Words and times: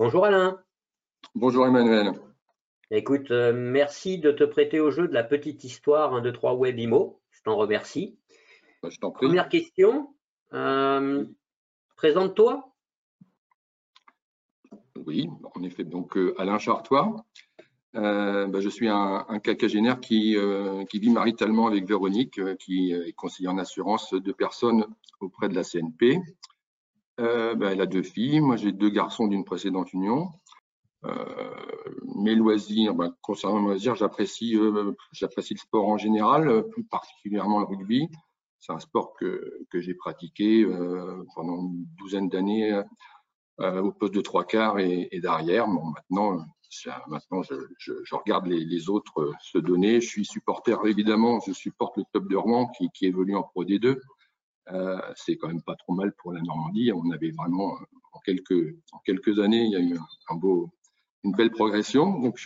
Bonjour 0.00 0.24
Alain. 0.24 0.58
Bonjour 1.34 1.66
Emmanuel. 1.66 2.12
Écoute, 2.90 3.30
euh, 3.30 3.52
merci 3.52 4.16
de 4.16 4.32
te 4.32 4.44
prêter 4.44 4.80
au 4.80 4.90
jeu 4.90 5.06
de 5.06 5.12
la 5.12 5.22
petite 5.22 5.62
histoire 5.62 6.14
1, 6.14 6.22
2, 6.22 6.32
3 6.32 6.54
Webimo. 6.54 7.20
Je 7.30 7.42
t'en 7.42 7.54
remercie. 7.54 8.18
Bah, 8.82 8.88
je 8.88 8.98
t'en 8.98 9.10
prie. 9.10 9.26
Première 9.26 9.50
question. 9.50 10.14
euh, 10.54 11.26
Présente-toi. 11.96 12.72
Oui, 15.04 15.28
en 15.54 15.62
effet. 15.64 15.84
Donc, 15.84 16.16
euh, 16.16 16.34
Alain 16.38 16.58
Chartois. 16.58 17.26
Bah, 17.92 18.58
je 18.58 18.68
suis 18.70 18.88
un, 18.88 19.26
un 19.28 19.38
quinquagénaire 19.38 20.00
qui, 20.00 20.34
qui 20.88 20.98
vit 20.98 21.10
maritalement 21.10 21.66
avec 21.66 21.84
Véronique, 21.86 22.40
qui 22.56 22.92
est 22.92 23.12
conseiller 23.12 23.50
en 23.50 23.58
assurance 23.58 24.14
de 24.14 24.32
personnes 24.32 24.86
auprès 25.20 25.50
de 25.50 25.54
la 25.54 25.62
CNP. 25.62 26.22
Euh, 27.20 27.54
bah, 27.54 27.72
elle 27.72 27.80
a 27.80 27.86
deux 27.86 28.02
filles. 28.02 28.40
Moi, 28.40 28.56
j'ai 28.56 28.72
deux 28.72 28.88
garçons 28.88 29.26
d'une 29.26 29.44
précédente 29.44 29.92
union. 29.92 30.30
Euh, 31.04 31.14
mes 32.16 32.34
loisirs, 32.34 32.94
bah, 32.94 33.10
concernant 33.22 33.60
mes 33.60 33.68
loisirs, 33.68 33.94
j'apprécie 33.94 34.56
euh, 34.56 34.92
j'apprécie 35.12 35.54
le 35.54 35.58
sport 35.58 35.88
en 35.88 35.98
général, 35.98 36.64
plus 36.70 36.84
particulièrement 36.84 37.60
le 37.60 37.66
rugby. 37.66 38.08
C'est 38.58 38.72
un 38.72 38.78
sport 38.78 39.14
que, 39.18 39.64
j'ai 39.72 39.94
pratiqué 39.94 40.66
pendant 41.34 41.62
une 41.62 41.86
douzaine 41.98 42.28
d'années 42.28 42.82
au 43.58 43.90
poste 43.90 44.12
de 44.12 44.20
trois 44.20 44.44
quarts 44.44 44.78
et, 44.78 45.08
d'arrière. 45.22 45.66
Bon, 45.66 45.86
maintenant, 45.86 46.44
maintenant 47.08 47.42
je, 47.42 48.14
regarde 48.14 48.46
les, 48.48 48.90
autres 48.90 49.32
se 49.40 49.56
donner. 49.56 50.02
Je 50.02 50.08
suis 50.08 50.26
supporter, 50.26 50.78
évidemment, 50.84 51.40
je 51.40 51.54
supporte 51.54 51.96
le 51.96 52.04
top 52.12 52.28
de 52.28 52.36
Rouen 52.36 52.66
qui, 52.76 52.90
qui 52.90 53.06
évolue 53.06 53.34
en 53.34 53.44
Pro 53.44 53.64
D2. 53.64 53.98
Euh, 54.72 55.00
c'est 55.16 55.36
quand 55.36 55.48
même 55.48 55.62
pas 55.62 55.74
trop 55.76 55.94
mal 55.94 56.12
pour 56.12 56.32
la 56.32 56.40
Normandie. 56.40 56.92
On 56.92 57.10
avait 57.10 57.30
vraiment, 57.30 57.74
euh, 57.74 57.84
en 58.12 58.20
quelques, 58.20 59.38
années, 59.38 59.64
il 59.64 59.72
y 59.72 59.76
a 59.76 59.80
eu 59.80 59.98
une 61.24 61.32
belle 61.32 61.50
progression. 61.50 62.20
Donc, 62.20 62.40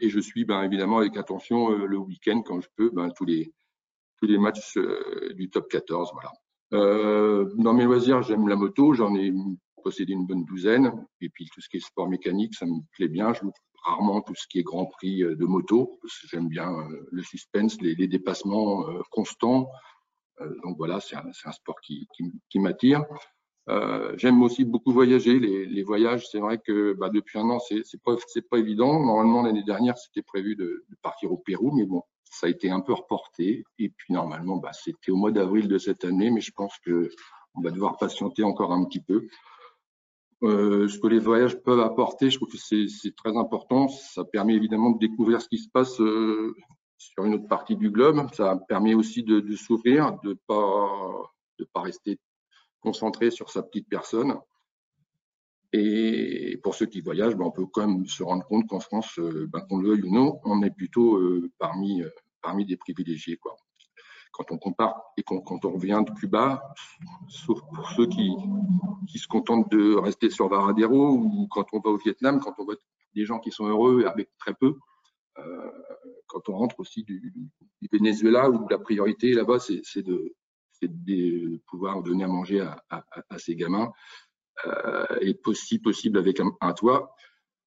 et 0.00 0.08
je 0.08 0.20
suis 0.20 0.44
ben, 0.44 0.62
évidemment 0.62 0.98
avec 0.98 1.16
attention 1.16 1.72
euh, 1.72 1.86
le 1.86 1.98
week-end 1.98 2.42
quand 2.42 2.60
je 2.60 2.68
peux 2.76 2.90
ben, 2.90 3.10
tous 3.16 3.24
les 3.24 3.52
matchs 4.38 4.78
du 5.34 5.50
top 5.50 5.68
14. 5.68 6.12
Voilà. 6.12 6.32
Dans 7.56 7.74
mes 7.74 7.84
loisirs, 7.84 8.22
j'aime 8.22 8.48
la 8.48 8.56
moto. 8.56 8.94
J'en 8.94 9.14
ai 9.14 9.32
possédé 9.82 10.12
une 10.12 10.26
bonne 10.26 10.44
douzaine. 10.44 11.06
Et 11.20 11.28
puis 11.28 11.48
tout 11.52 11.60
ce 11.60 11.68
qui 11.68 11.76
est 11.76 11.86
sport 11.86 12.08
mécanique, 12.08 12.54
ça 12.54 12.66
me 12.66 12.80
plaît 12.92 13.08
bien. 13.08 13.32
Je 13.34 13.42
loue 13.42 13.52
rarement 13.84 14.22
tout 14.22 14.34
ce 14.34 14.46
qui 14.48 14.60
est 14.60 14.62
Grand 14.62 14.86
Prix 14.86 15.18
de 15.18 15.44
moto 15.44 16.00
j'aime 16.30 16.48
bien 16.48 16.70
le 17.12 17.22
suspense, 17.22 17.78
les, 17.82 18.08
dépassements 18.08 18.82
constants. 19.10 19.68
Euh, 20.40 20.54
donc 20.62 20.76
voilà, 20.76 21.00
c'est 21.00 21.16
un, 21.16 21.52
sport 21.52 21.80
qui, 21.80 22.08
m'attire. 22.56 23.04
Euh, 23.68 24.14
J'aime 24.16 24.42
aussi 24.42 24.64
beaucoup 24.64 24.92
voyager. 24.92 25.38
Les, 25.38 25.82
voyages, 25.82 26.28
c'est 26.28 26.40
vrai 26.40 26.58
que 26.58 26.94
bah, 26.94 27.08
depuis 27.12 27.38
un 27.38 27.48
an, 27.50 27.58
c'est 27.60 28.02
pas, 28.02 28.16
pas 28.50 28.58
évident. 28.58 29.00
Normalement, 29.04 29.42
l'année 29.42 29.64
dernière, 29.64 29.96
c'était 29.96 30.22
prévu 30.22 30.56
de, 30.56 30.84
partir 31.02 31.32
au 31.32 31.38
Pérou, 31.38 31.72
mais 31.74 31.86
bon, 31.86 32.02
ça 32.24 32.46
a 32.46 32.50
été 32.50 32.70
un 32.70 32.80
peu 32.80 32.92
reporté. 32.92 33.64
Et 33.78 33.90
puis 33.90 34.12
normalement, 34.12 34.56
bah, 34.56 34.72
c'était 34.72 35.10
au 35.10 35.16
mois 35.16 35.32
d'avril 35.32 35.68
de 35.68 35.78
cette 35.78 36.04
année, 36.04 36.30
mais 36.30 36.40
je 36.40 36.52
pense 36.52 36.78
que 36.84 37.10
on 37.56 37.60
va 37.62 37.70
devoir 37.70 37.96
patienter 37.98 38.42
encore 38.42 38.72
un 38.72 38.84
petit 38.84 39.00
peu. 39.00 39.28
Euh, 40.42 40.88
ce 40.88 40.98
que 40.98 41.06
les 41.06 41.20
voyages 41.20 41.56
peuvent 41.62 41.80
apporter, 41.80 42.28
je 42.28 42.36
trouve 42.36 42.50
que 42.50 42.58
c'est 42.58 43.16
très 43.16 43.36
important. 43.36 43.88
Ça 43.88 44.24
permet 44.24 44.54
évidemment 44.54 44.90
de 44.90 44.98
découvrir 44.98 45.40
ce 45.40 45.48
qui 45.48 45.58
se 45.58 45.68
passe 45.70 46.00
sur 47.12 47.24
une 47.24 47.34
autre 47.34 47.48
partie 47.48 47.76
du 47.76 47.90
globe. 47.90 48.26
Ça 48.32 48.56
permet 48.68 48.94
aussi 48.94 49.22
de, 49.22 49.40
de 49.40 49.56
s'ouvrir, 49.56 50.18
de 50.22 50.36
pas 50.46 50.88
de 51.58 51.64
pas 51.72 51.82
rester 51.82 52.18
concentré 52.80 53.30
sur 53.30 53.50
sa 53.50 53.62
petite 53.62 53.88
personne. 53.88 54.36
Et 55.72 56.58
pour 56.62 56.74
ceux 56.74 56.86
qui 56.86 57.00
voyagent, 57.00 57.34
ben, 57.34 57.46
on 57.46 57.50
peut 57.50 57.66
quand 57.66 57.86
même 57.86 58.06
se 58.06 58.22
rendre 58.22 58.46
compte 58.46 58.68
qu'en 58.68 58.80
France, 58.80 59.18
euh, 59.18 59.48
ben, 59.52 59.60
qu'on 59.62 59.78
le 59.78 59.88
veuille 59.88 60.02
ou 60.02 60.12
non, 60.12 60.40
on 60.44 60.62
est 60.62 60.70
plutôt 60.70 61.16
euh, 61.16 61.50
parmi, 61.58 62.02
euh, 62.02 62.10
parmi 62.42 62.64
des 62.64 62.76
privilégiés. 62.76 63.38
Quand 64.30 64.50
on 64.50 64.58
compare 64.58 65.00
et 65.16 65.22
quand 65.22 65.64
on 65.64 65.72
revient 65.72 66.02
de 66.06 66.12
Cuba, 66.12 66.62
sauf 67.28 67.60
pour 67.72 67.88
ceux 67.90 68.06
qui, 68.06 68.32
qui 69.08 69.18
se 69.18 69.28
contentent 69.28 69.70
de 69.70 69.94
rester 69.94 70.28
sur 70.28 70.48
Varadero 70.48 71.12
ou 71.12 71.46
quand 71.50 71.66
on 71.72 71.78
va 71.78 71.90
au 71.90 71.98
Vietnam, 71.98 72.40
quand 72.40 72.54
on 72.58 72.64
voit 72.64 72.74
des 73.14 73.24
gens 73.24 73.38
qui 73.38 73.52
sont 73.52 73.66
heureux 73.66 74.04
avec 74.06 74.28
très 74.38 74.54
peu, 74.54 74.76
quand 76.26 76.48
on 76.48 76.56
rentre 76.56 76.80
aussi 76.80 77.04
du, 77.04 77.32
Venezuela 77.92 78.50
où 78.50 78.66
la 78.68 78.78
priorité 78.78 79.32
là-bas, 79.32 79.58
c'est 79.58 80.02
de, 80.02 80.34
pouvoir 81.66 82.02
donner 82.02 82.24
à 82.24 82.28
manger 82.28 82.60
à, 82.60 82.82
à, 82.90 83.38
ces 83.38 83.56
gamins 83.56 83.92
euh, 84.66 85.06
et 85.20 85.38
si 85.54 85.78
possible 85.78 86.18
avec 86.18 86.40
un, 86.40 86.72
toit. 86.72 87.14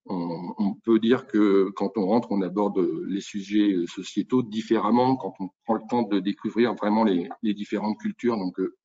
On, 0.10 0.54
on, 0.58 0.74
peut 0.74 1.00
dire 1.00 1.28
que 1.28 1.70
quand 1.76 1.98
on 1.98 2.06
rentre, 2.06 2.32
on 2.32 2.42
aborde 2.42 2.80
les 3.08 3.20
sujets 3.20 3.76
sociétaux 3.88 4.42
différemment 4.42 5.18
quand 5.18 5.34
on 5.40 5.50
prend 5.66 5.74
le 5.74 5.82
temps 5.90 6.04
de 6.04 6.20
découvrir 6.20 6.76
vraiment 6.76 7.04
les, 7.04 7.28
les 7.44 7.54
différentes 7.54 8.00
cultures. 8.00 8.38
Donc, 8.38 8.58
euh, 8.60 8.78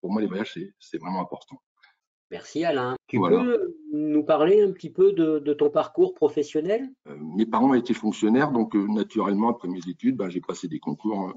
pour 0.00 0.12
moi, 0.12 0.20
les 0.20 0.28
voyages, 0.28 0.58
c'est 0.78 0.98
vraiment 0.98 1.20
important. 1.20 1.56
Merci 2.30 2.64
Alain. 2.64 2.96
Tu 3.06 3.18
voilà. 3.18 3.42
peux 3.42 3.76
nous 3.92 4.24
parler 4.24 4.60
un 4.60 4.72
petit 4.72 4.90
peu 4.90 5.12
de, 5.12 5.38
de 5.38 5.54
ton 5.54 5.70
parcours 5.70 6.14
professionnel? 6.14 6.90
Euh, 7.08 7.16
Mes 7.36 7.46
parents 7.46 7.74
étaient 7.74 7.94
fonctionnaires, 7.94 8.50
donc 8.50 8.74
euh, 8.74 8.86
naturellement, 8.88 9.50
après 9.50 9.68
mes 9.68 9.86
études, 9.88 10.16
ben, 10.16 10.28
j'ai 10.28 10.40
passé 10.40 10.66
des 10.66 10.80
concours 10.80 11.20
hein, 11.20 11.34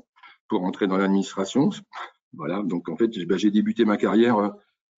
pour 0.48 0.64
entrer 0.64 0.88
dans 0.88 0.98
l'administration. 0.98 1.70
Voilà, 2.34 2.62
donc 2.62 2.90
en 2.90 2.96
fait, 2.96 3.08
ben, 3.26 3.40
j'ai 3.40 3.50
débuté 3.50 3.86
ma 3.86 3.98
carrière 3.98 4.38
euh, 4.38 4.50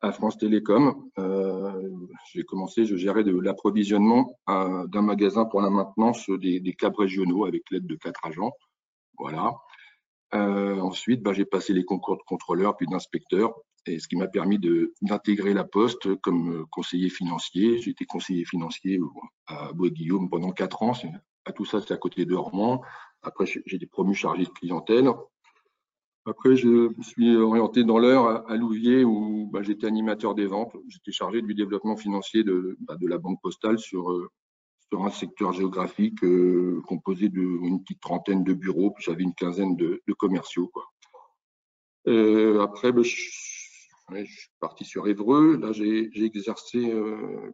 à 0.01 0.11
France 0.11 0.37
Télécom. 0.37 1.09
Euh, 1.17 1.89
j'ai 2.33 2.43
commencé, 2.43 2.83
je 2.83 2.97
gérais 2.97 3.23
de 3.23 3.31
l'approvisionnement 3.39 4.37
d'un 4.47 5.01
magasin 5.01 5.45
pour 5.45 5.61
la 5.61 5.69
maintenance 5.69 6.29
des, 6.29 6.59
des 6.59 6.73
câbles 6.73 6.97
régionaux 6.97 7.45
avec 7.45 7.63
l'aide 7.71 7.87
de 7.87 7.95
quatre 7.95 8.25
agents. 8.25 8.51
Voilà. 9.17 9.53
Euh, 10.33 10.79
ensuite, 10.79 11.21
bah, 11.21 11.33
j'ai 11.33 11.45
passé 11.45 11.73
les 11.73 11.83
concours 11.83 12.17
de 12.17 12.23
contrôleur 12.23 12.77
puis 12.77 12.87
d'inspecteur, 12.87 13.53
et 13.85 13.99
ce 13.99 14.07
qui 14.07 14.15
m'a 14.15 14.27
permis 14.27 14.59
d'intégrer 15.01 15.53
la 15.53 15.63
Poste 15.63 16.15
comme 16.21 16.65
conseiller 16.71 17.09
financier. 17.09 17.87
Été 17.87 18.05
conseiller 18.05 18.45
financier 18.45 18.99
à 19.47 19.73
Bois-Guillaume 19.73 20.29
pendant 20.29 20.51
quatre 20.51 20.83
ans. 20.83 20.93
À 21.45 21.51
tout 21.51 21.65
ça, 21.65 21.81
c'est 21.81 21.93
à 21.93 21.97
côté 21.97 22.25
de 22.25 22.35
Rouen. 22.35 22.81
Après, 23.23 23.45
j'ai 23.45 23.75
été 23.75 23.87
promu 23.87 24.13
chargé 24.13 24.43
de 24.43 24.49
clientèle. 24.49 25.09
Après, 26.25 26.55
je 26.55 26.67
me 26.95 27.01
suis 27.01 27.35
orienté 27.35 27.83
dans 27.83 27.97
l'heure 27.97 28.47
à 28.47 28.55
Louviers 28.55 29.03
où 29.03 29.49
bah, 29.51 29.63
j'étais 29.63 29.87
animateur 29.87 30.35
des 30.35 30.45
ventes. 30.45 30.75
J'étais 30.87 31.11
chargé 31.11 31.41
du 31.41 31.55
développement 31.55 31.97
financier 31.97 32.43
de, 32.43 32.77
bah, 32.81 32.95
de 32.95 33.07
la 33.07 33.17
banque 33.17 33.41
postale 33.41 33.79
sur, 33.79 34.11
euh, 34.11 34.29
sur 34.91 35.05
un 35.05 35.09
secteur 35.09 35.53
géographique 35.53 36.23
euh, 36.23 36.81
composé 36.85 37.29
d'une 37.29 37.81
petite 37.81 38.01
trentaine 38.01 38.43
de 38.43 38.53
bureaux. 38.53 38.93
J'avais 38.99 39.23
une 39.23 39.33
quinzaine 39.33 39.75
de, 39.75 40.01
commerciaux. 40.17 40.71
Euh, 42.07 42.59
après, 42.61 42.91
bah, 42.91 43.03
je, 43.03 43.09
suis 43.09 44.49
parti 44.59 44.83
sur 44.83 45.07
Évreux. 45.07 45.57
Là, 45.57 45.71
j'ai 45.71 46.09
exercé, 46.23 46.79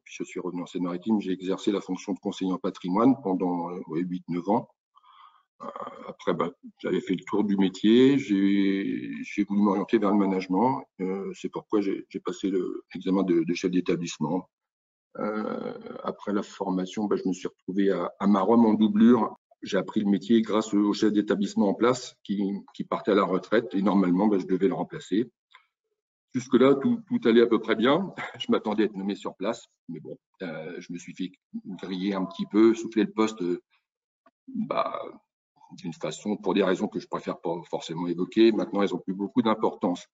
puis 0.03 0.15
je 0.15 0.23
suis 0.23 0.39
revenu 0.39 0.63
en 0.63 0.65
Seine-Maritime, 0.65 1.21
j'ai 1.21 1.31
exercé 1.31 1.71
la 1.71 1.81
fonction 1.81 2.13
de 2.13 2.19
conseiller 2.19 2.51
en 2.51 2.57
patrimoine 2.57 3.15
pendant 3.21 3.69
ouais, 3.87 4.01
8-9 4.01 4.51
ans. 4.51 4.67
Après, 6.07 6.33
bah, 6.33 6.51
j'avais 6.79 7.01
fait 7.01 7.15
le 7.15 7.23
tour 7.25 7.43
du 7.43 7.57
métier, 7.57 8.19
j'ai 8.19 9.43
voulu 9.43 9.61
m'orienter 9.61 9.97
vers 9.97 10.11
le 10.11 10.17
management. 10.17 10.83
Euh, 11.01 11.31
C'est 11.33 11.49
pourquoi 11.49 11.81
j'ai 11.81 12.05
passé 12.23 12.51
l'examen 12.93 13.23
de, 13.23 13.43
chef 13.53 13.71
d'établissement. 13.71 14.49
Euh, 15.19 15.73
après 16.03 16.33
la 16.33 16.43
formation, 16.43 17.05
bah, 17.05 17.15
je 17.15 17.27
me 17.27 17.33
suis 17.33 17.47
retrouvé 17.47 17.91
à, 17.91 18.11
à 18.19 18.27
Marom 18.27 18.65
en 18.65 18.73
doublure. 18.73 19.35
J'ai 19.63 19.77
appris 19.77 20.01
le 20.01 20.09
métier 20.09 20.41
grâce 20.41 20.73
au 20.73 20.93
chef 20.93 21.11
d'établissement 21.11 21.69
en 21.69 21.73
place 21.73 22.15
qui, 22.23 22.63
partait 22.89 23.11
à 23.11 23.15
la 23.15 23.23
retraite 23.23 23.73
et 23.73 23.81
normalement, 23.81 24.27
bah, 24.27 24.37
je 24.39 24.45
devais 24.45 24.67
le 24.67 24.75
remplacer. 24.75 25.31
Jusque-là, 26.33 26.75
tout, 26.75 27.01
allait 27.25 27.41
à 27.41 27.47
peu 27.47 27.59
près 27.59 27.75
bien. 27.75 28.13
Je 28.39 28.51
m'attendais 28.51 28.83
à 28.83 28.85
être 28.85 28.95
nommé 28.95 29.15
sur 29.15 29.35
place, 29.35 29.67
mais 29.89 29.99
bon, 29.99 30.17
euh, 30.43 30.75
je 30.79 30.93
me 30.93 30.99
suis 30.99 31.15
fait 31.15 31.31
griller 31.65 32.13
un 32.13 32.25
petit 32.25 32.45
peu, 32.45 32.75
souffler 32.75 33.05
le 33.05 33.11
poste 33.11 33.41
bah, 34.47 35.01
d'une 35.71 35.93
façon, 35.93 36.37
pour 36.37 36.53
des 36.53 36.63
raisons 36.63 36.87
que 36.87 36.99
je 36.99 37.07
préfère 37.07 37.39
pas 37.39 37.55
forcément 37.69 38.07
évoquer. 38.07 38.51
Maintenant, 38.51 38.81
elles 38.81 38.93
ont 38.93 38.99
plus 38.99 39.13
beaucoup 39.13 39.41
d'importance. 39.41 40.07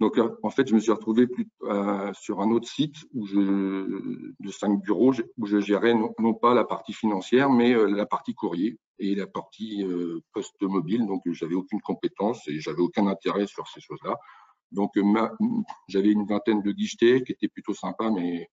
Donc, 0.00 0.18
en 0.42 0.48
fait, 0.48 0.66
je 0.66 0.74
me 0.74 0.80
suis 0.80 0.92
retrouvé 0.92 1.28
euh, 1.64 2.10
sur 2.14 2.40
un 2.40 2.50
autre 2.50 2.66
site 2.66 2.96
de 3.12 4.50
cinq 4.50 4.80
bureaux 4.80 5.12
où 5.36 5.46
je 5.46 5.60
gérais 5.60 5.94
non, 5.94 6.34
pas 6.34 6.54
la 6.54 6.64
partie 6.64 6.94
financière, 6.94 7.50
mais 7.50 7.74
euh, 7.74 7.86
la 7.86 8.06
partie 8.06 8.34
courrier 8.34 8.78
et 8.98 9.14
la 9.14 9.26
partie 9.26 9.84
euh, 9.84 10.20
poste 10.32 10.62
mobile. 10.62 11.06
Donc, 11.06 11.22
j'avais 11.26 11.54
aucune 11.54 11.82
compétence 11.82 12.48
et 12.48 12.60
j'avais 12.60 12.80
aucun 12.80 13.06
intérêt 13.08 13.46
sur 13.46 13.68
ces 13.68 13.82
choses-là. 13.82 14.16
Donc, 14.72 14.92
j'avais 15.88 16.12
une 16.12 16.26
vingtaine 16.26 16.62
de 16.62 16.72
guichetés 16.72 17.22
qui 17.22 17.32
étaient 17.32 17.48
plutôt 17.48 17.74
sympas, 17.74 18.10
mais 18.10 18.48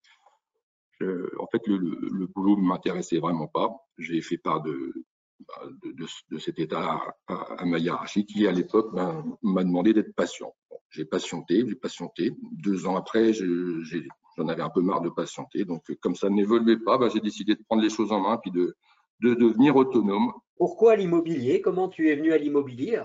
en 1.00 1.48
fait, 1.52 1.66
le, 1.68 1.78
le 1.78 2.28
boulot 2.28 2.58
ne 2.58 2.68
m'intéressait 2.68 3.20
vraiment 3.20 3.48
pas. 3.48 3.70
J'ai 4.00 4.20
fait 4.22 4.40
part 4.40 4.64
de, 4.64 5.06
de, 5.84 5.92
de, 5.92 6.06
de, 6.32 6.38
cet 6.38 6.60
état 6.60 7.00
à, 7.28 7.34
à, 7.34 7.66
ma 7.66 7.78
hiérarchie 7.78 8.26
qui, 8.26 8.48
à 8.48 8.52
l'époque, 8.52 8.92
m'a 8.94 9.64
demandé 9.64 9.94
d'être 9.94 10.14
patient. 10.16 10.54
Bon, 10.70 10.78
j'ai 10.90 11.06
patienté, 11.06 11.64
j'ai 11.68 11.76
patienté. 11.76 12.32
Deux 12.52 12.88
ans 12.88 12.96
après, 12.96 13.34
j'en 13.34 14.48
avais 14.48 14.62
un 14.64 14.70
peu 14.70 14.82
marre 14.82 15.02
de 15.02 15.10
patienter. 15.10 15.66
Donc, 15.66 15.84
comme 16.02 16.16
ça 16.16 16.30
n'évoluait 16.30 16.80
pas, 16.80 16.98
bah, 16.98 17.10
j'ai 17.14 17.20
décidé 17.20 17.56
de 17.56 17.64
prendre 17.68 17.82
les 17.82 17.90
choses 17.90 18.12
en 18.12 18.20
main 18.20 18.38
puis 18.38 18.52
de, 18.52 18.76
de 19.22 19.34
devenir 19.34 19.76
autonome. 19.76 20.32
Pourquoi 20.58 20.96
l'immobilier? 20.96 21.62
Comment 21.62 21.88
tu 21.88 22.10
es 22.10 22.16
venu 22.16 22.34
à 22.34 22.38
l'immobilier? 22.38 23.02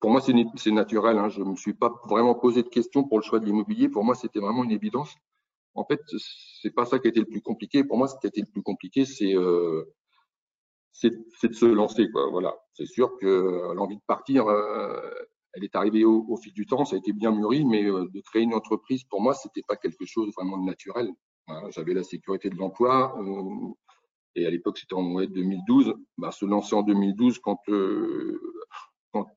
Pour 0.00 0.10
moi, 0.10 0.20
c'est 0.20 0.70
naturel. 0.70 1.18
Hein. 1.18 1.28
Je 1.28 1.42
ne 1.42 1.50
me 1.50 1.56
suis 1.56 1.74
pas 1.74 1.92
vraiment 2.08 2.34
posé 2.34 2.62
de 2.62 2.68
questions 2.68 3.04
pour 3.04 3.18
le 3.18 3.24
choix 3.24 3.40
de 3.40 3.44
l'immobilier. 3.44 3.88
Pour 3.88 4.04
moi, 4.04 4.14
c'était 4.14 4.38
vraiment 4.38 4.64
une 4.64 4.70
évidence. 4.70 5.14
En 5.74 5.84
fait, 5.84 6.00
c'est 6.62 6.70
pas 6.70 6.86
ça 6.86 6.98
qui 6.98 7.08
a 7.08 7.10
été 7.10 7.20
le 7.20 7.26
plus 7.26 7.42
compliqué. 7.42 7.84
Pour 7.84 7.98
moi, 7.98 8.08
ce 8.08 8.14
qui 8.18 8.26
a 8.26 8.28
été 8.28 8.40
le 8.40 8.46
plus 8.46 8.62
compliqué, 8.62 9.04
c'est 9.04 9.34
euh, 9.34 9.84
de 11.02 11.52
se 11.52 11.66
lancer. 11.66 12.08
Quoi. 12.10 12.30
Voilà. 12.30 12.54
C'est 12.72 12.86
sûr 12.86 13.16
que 13.18 13.72
l'envie 13.74 13.96
de 13.96 14.02
partir, 14.06 14.46
euh, 14.48 15.00
elle 15.56 15.64
est 15.64 15.74
arrivée 15.74 16.04
au, 16.04 16.36
fil 16.36 16.52
du 16.52 16.66
temps. 16.66 16.84
Ça 16.84 16.96
a 16.96 16.98
été 16.98 17.12
bien 17.12 17.32
mûri, 17.32 17.64
mais 17.64 17.84
euh, 17.84 18.06
de 18.12 18.20
créer 18.20 18.42
une 18.42 18.54
entreprise, 18.54 19.04
pour 19.04 19.22
moi, 19.22 19.34
c'était 19.34 19.62
pas 19.66 19.76
quelque 19.76 20.04
chose 20.04 20.30
vraiment 20.36 20.58
de 20.58 20.64
naturel. 20.64 21.10
J'avais 21.70 21.94
la 21.94 22.02
sécurité 22.02 22.50
de 22.50 22.56
l'emploi. 22.56 23.16
Euh, 23.18 23.72
et 24.34 24.46
à 24.46 24.50
l'époque, 24.50 24.78
c'était 24.78 24.94
en 24.94 25.14
2012. 25.14 25.94
Bah, 26.18 26.30
se 26.30 26.44
lancer 26.44 26.74
en 26.74 26.82
2012, 26.82 27.38
quand, 27.38 27.58
euh, 27.68 28.38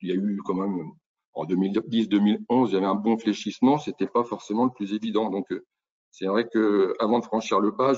il 0.01 0.09
y 0.09 0.11
a 0.11 0.15
eu 0.15 0.41
quand 0.43 0.55
même 0.55 0.91
en 1.33 1.45
2010-2011, 1.45 2.67
il 2.67 2.73
y 2.73 2.75
avait 2.75 2.85
un 2.85 2.95
bon 2.95 3.17
fléchissement, 3.17 3.77
c'était 3.77 4.07
pas 4.07 4.25
forcément 4.25 4.65
le 4.65 4.71
plus 4.71 4.93
évident. 4.93 5.29
Donc, 5.29 5.47
c'est 6.11 6.25
vrai 6.25 6.49
que 6.51 6.93
avant 6.99 7.19
de 7.19 7.23
franchir 7.23 7.61
le 7.61 7.75
pas, 7.75 7.93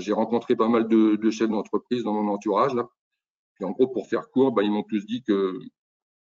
j'ai 0.00 0.12
rencontré 0.12 0.56
pas 0.56 0.68
mal 0.68 0.88
de, 0.88 1.30
chefs 1.30 1.48
d'entreprise 1.48 2.04
dans 2.04 2.12
mon 2.12 2.32
entourage. 2.32 2.74
Là. 2.74 2.88
En 3.62 3.70
gros, 3.70 3.88
pour 3.88 4.06
faire 4.08 4.30
court, 4.30 4.52
bah, 4.52 4.62
ils 4.62 4.70
m'ont 4.70 4.82
tous 4.82 5.06
dit 5.06 5.22
que, 5.22 5.58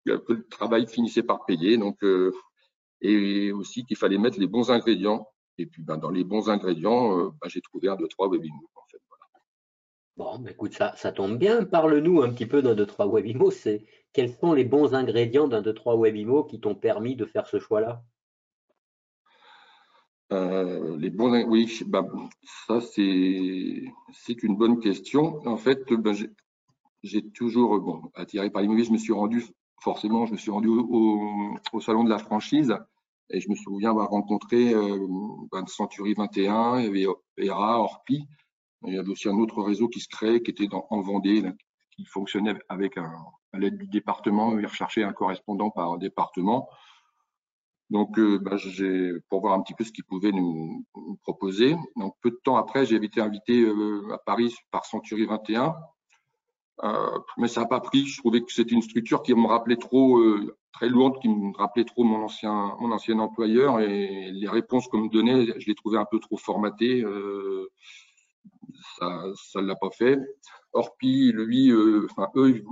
le 0.04 0.48
travail 0.48 0.86
finissait 0.86 1.22
par 1.22 1.44
payer. 1.44 1.76
Donc, 1.76 2.02
euh, 2.02 2.32
et 3.00 3.52
aussi 3.52 3.84
qu'il 3.84 3.96
fallait 3.96 4.18
mettre 4.18 4.38
les 4.38 4.46
bons 4.46 4.70
ingrédients. 4.70 5.28
Et 5.58 5.66
puis, 5.66 5.82
bah, 5.82 5.96
dans 5.96 6.10
les 6.10 6.24
bons 6.24 6.48
ingrédients, 6.48 7.18
euh, 7.18 7.30
bah, 7.40 7.48
j'ai 7.48 7.60
trouvé 7.60 7.88
un, 7.88 7.96
deux, 7.96 8.08
trois 8.08 8.28
webinars. 8.28 8.58
Bon, 10.18 10.44
écoute, 10.46 10.74
ça, 10.74 11.12
tombe 11.12 11.38
bien. 11.38 11.64
Parle-nous 11.64 12.20
un 12.22 12.30
petit 12.30 12.46
peu 12.46 12.60
d'un, 12.60 12.74
deux, 12.74 12.86
trois 12.86 13.06
webimos. 13.06 13.50
C'est 13.50 13.86
quels 14.12 14.34
sont 14.34 14.52
les 14.52 14.64
bons 14.64 14.94
ingrédients 14.94 15.48
d'un, 15.48 15.62
deux, 15.62 15.72
trois 15.72 15.96
webimos 15.96 16.44
qui 16.44 16.60
t'ont 16.60 16.74
permis 16.74 17.16
de 17.16 17.24
faire 17.24 17.46
ce 17.46 17.58
choix-là? 17.58 18.04
Euh, 20.32 20.96
les 20.96 21.10
bons, 21.10 21.44
oui, 21.44 21.80
bah, 21.86 22.06
ça 22.66 22.80
c'est 22.80 24.42
une 24.42 24.56
bonne 24.56 24.80
question. 24.80 25.46
En 25.46 25.56
fait, 25.56 25.92
ben, 25.92 26.14
j'ai 27.02 27.30
toujours 27.30 27.78
bon 27.80 28.10
attiré 28.14 28.48
par 28.50 28.62
l'immobilier. 28.62 28.86
Je 28.86 28.92
me 28.92 28.98
suis 28.98 29.12
rendu 29.12 29.44
forcément, 29.82 30.24
je 30.26 30.32
me 30.32 30.38
suis 30.38 30.50
rendu 30.50 30.68
au, 30.68 31.80
salon 31.80 32.04
de 32.04 32.08
la 32.08 32.18
franchise 32.18 32.74
et 33.30 33.40
je 33.40 33.50
me 33.50 33.54
souviens 33.54 33.90
avoir 33.90 34.08
rencontré 34.08 34.72
euh, 34.72 35.06
ben, 35.50 35.66
Century 35.66 36.14
21, 36.14 36.80
il 36.80 37.06
ERA, 37.36 37.80
Orpi. 37.80 38.26
Il 38.86 38.94
y 38.94 38.98
avait 38.98 39.10
aussi 39.10 39.28
un 39.28 39.36
autre 39.36 39.62
réseau 39.62 39.88
qui 39.88 40.00
se 40.00 40.08
créait, 40.08 40.42
qui 40.42 40.50
était 40.50 40.68
en 40.72 41.00
Vendée, 41.02 41.42
qui 41.94 42.04
fonctionnait 42.06 42.54
avec 42.68 42.96
à 42.96 43.58
l'aide 43.58 43.76
du 43.76 43.86
département. 43.86 44.58
Il 44.58 44.66
recherchait 44.66 45.04
un 45.04 45.12
correspondant 45.12 45.70
par 45.70 45.98
département. 45.98 46.68
Donc, 47.92 48.18
euh, 48.18 48.38
bah, 48.38 48.56
pour 49.28 49.42
voir 49.42 49.52
un 49.52 49.60
petit 49.60 49.74
peu 49.74 49.84
ce 49.84 49.92
qu'ils 49.92 50.04
pouvaient 50.04 50.32
nous, 50.32 50.86
proposer. 51.24 51.76
Donc, 51.96 52.14
peu 52.22 52.30
de 52.30 52.40
temps 52.42 52.56
après, 52.56 52.86
j'ai 52.86 52.96
été 52.96 53.20
invité 53.20 53.60
euh, 53.60 54.14
à 54.14 54.16
Paris 54.16 54.56
par 54.70 54.86
Century 54.86 55.26
21. 55.26 55.74
Euh, 56.84 57.18
mais 57.36 57.48
ça 57.48 57.60
n'a 57.60 57.66
pas 57.66 57.80
pris. 57.80 58.06
Je 58.06 58.16
trouvais 58.16 58.40
que 58.40 58.50
c'était 58.50 58.74
une 58.74 58.80
structure 58.80 59.22
qui 59.22 59.34
me 59.34 59.46
rappelait 59.46 59.76
trop, 59.76 60.24
très 60.72 60.88
lourde, 60.88 61.20
qui 61.20 61.28
me 61.28 61.54
rappelait 61.54 61.84
trop 61.84 62.02
mon 62.02 62.24
ancien, 62.24 62.74
mon 62.80 62.92
ancien 62.92 63.18
employeur. 63.18 63.78
Et 63.80 64.30
les 64.32 64.48
réponses 64.48 64.88
qu'on 64.88 65.02
me 65.02 65.10
donnait, 65.10 65.60
je 65.60 65.66
les 65.66 65.74
trouvais 65.74 65.98
un 65.98 66.06
peu 66.10 66.18
trop 66.18 66.38
formatées. 66.38 67.04
Ça 68.98 69.60
ne 69.60 69.66
l'a 69.66 69.76
pas 69.76 69.90
fait. 69.90 70.18
Orpi, 70.72 71.30
lui, 71.32 71.70
enfin, 72.06 72.28
eux, 72.36 72.64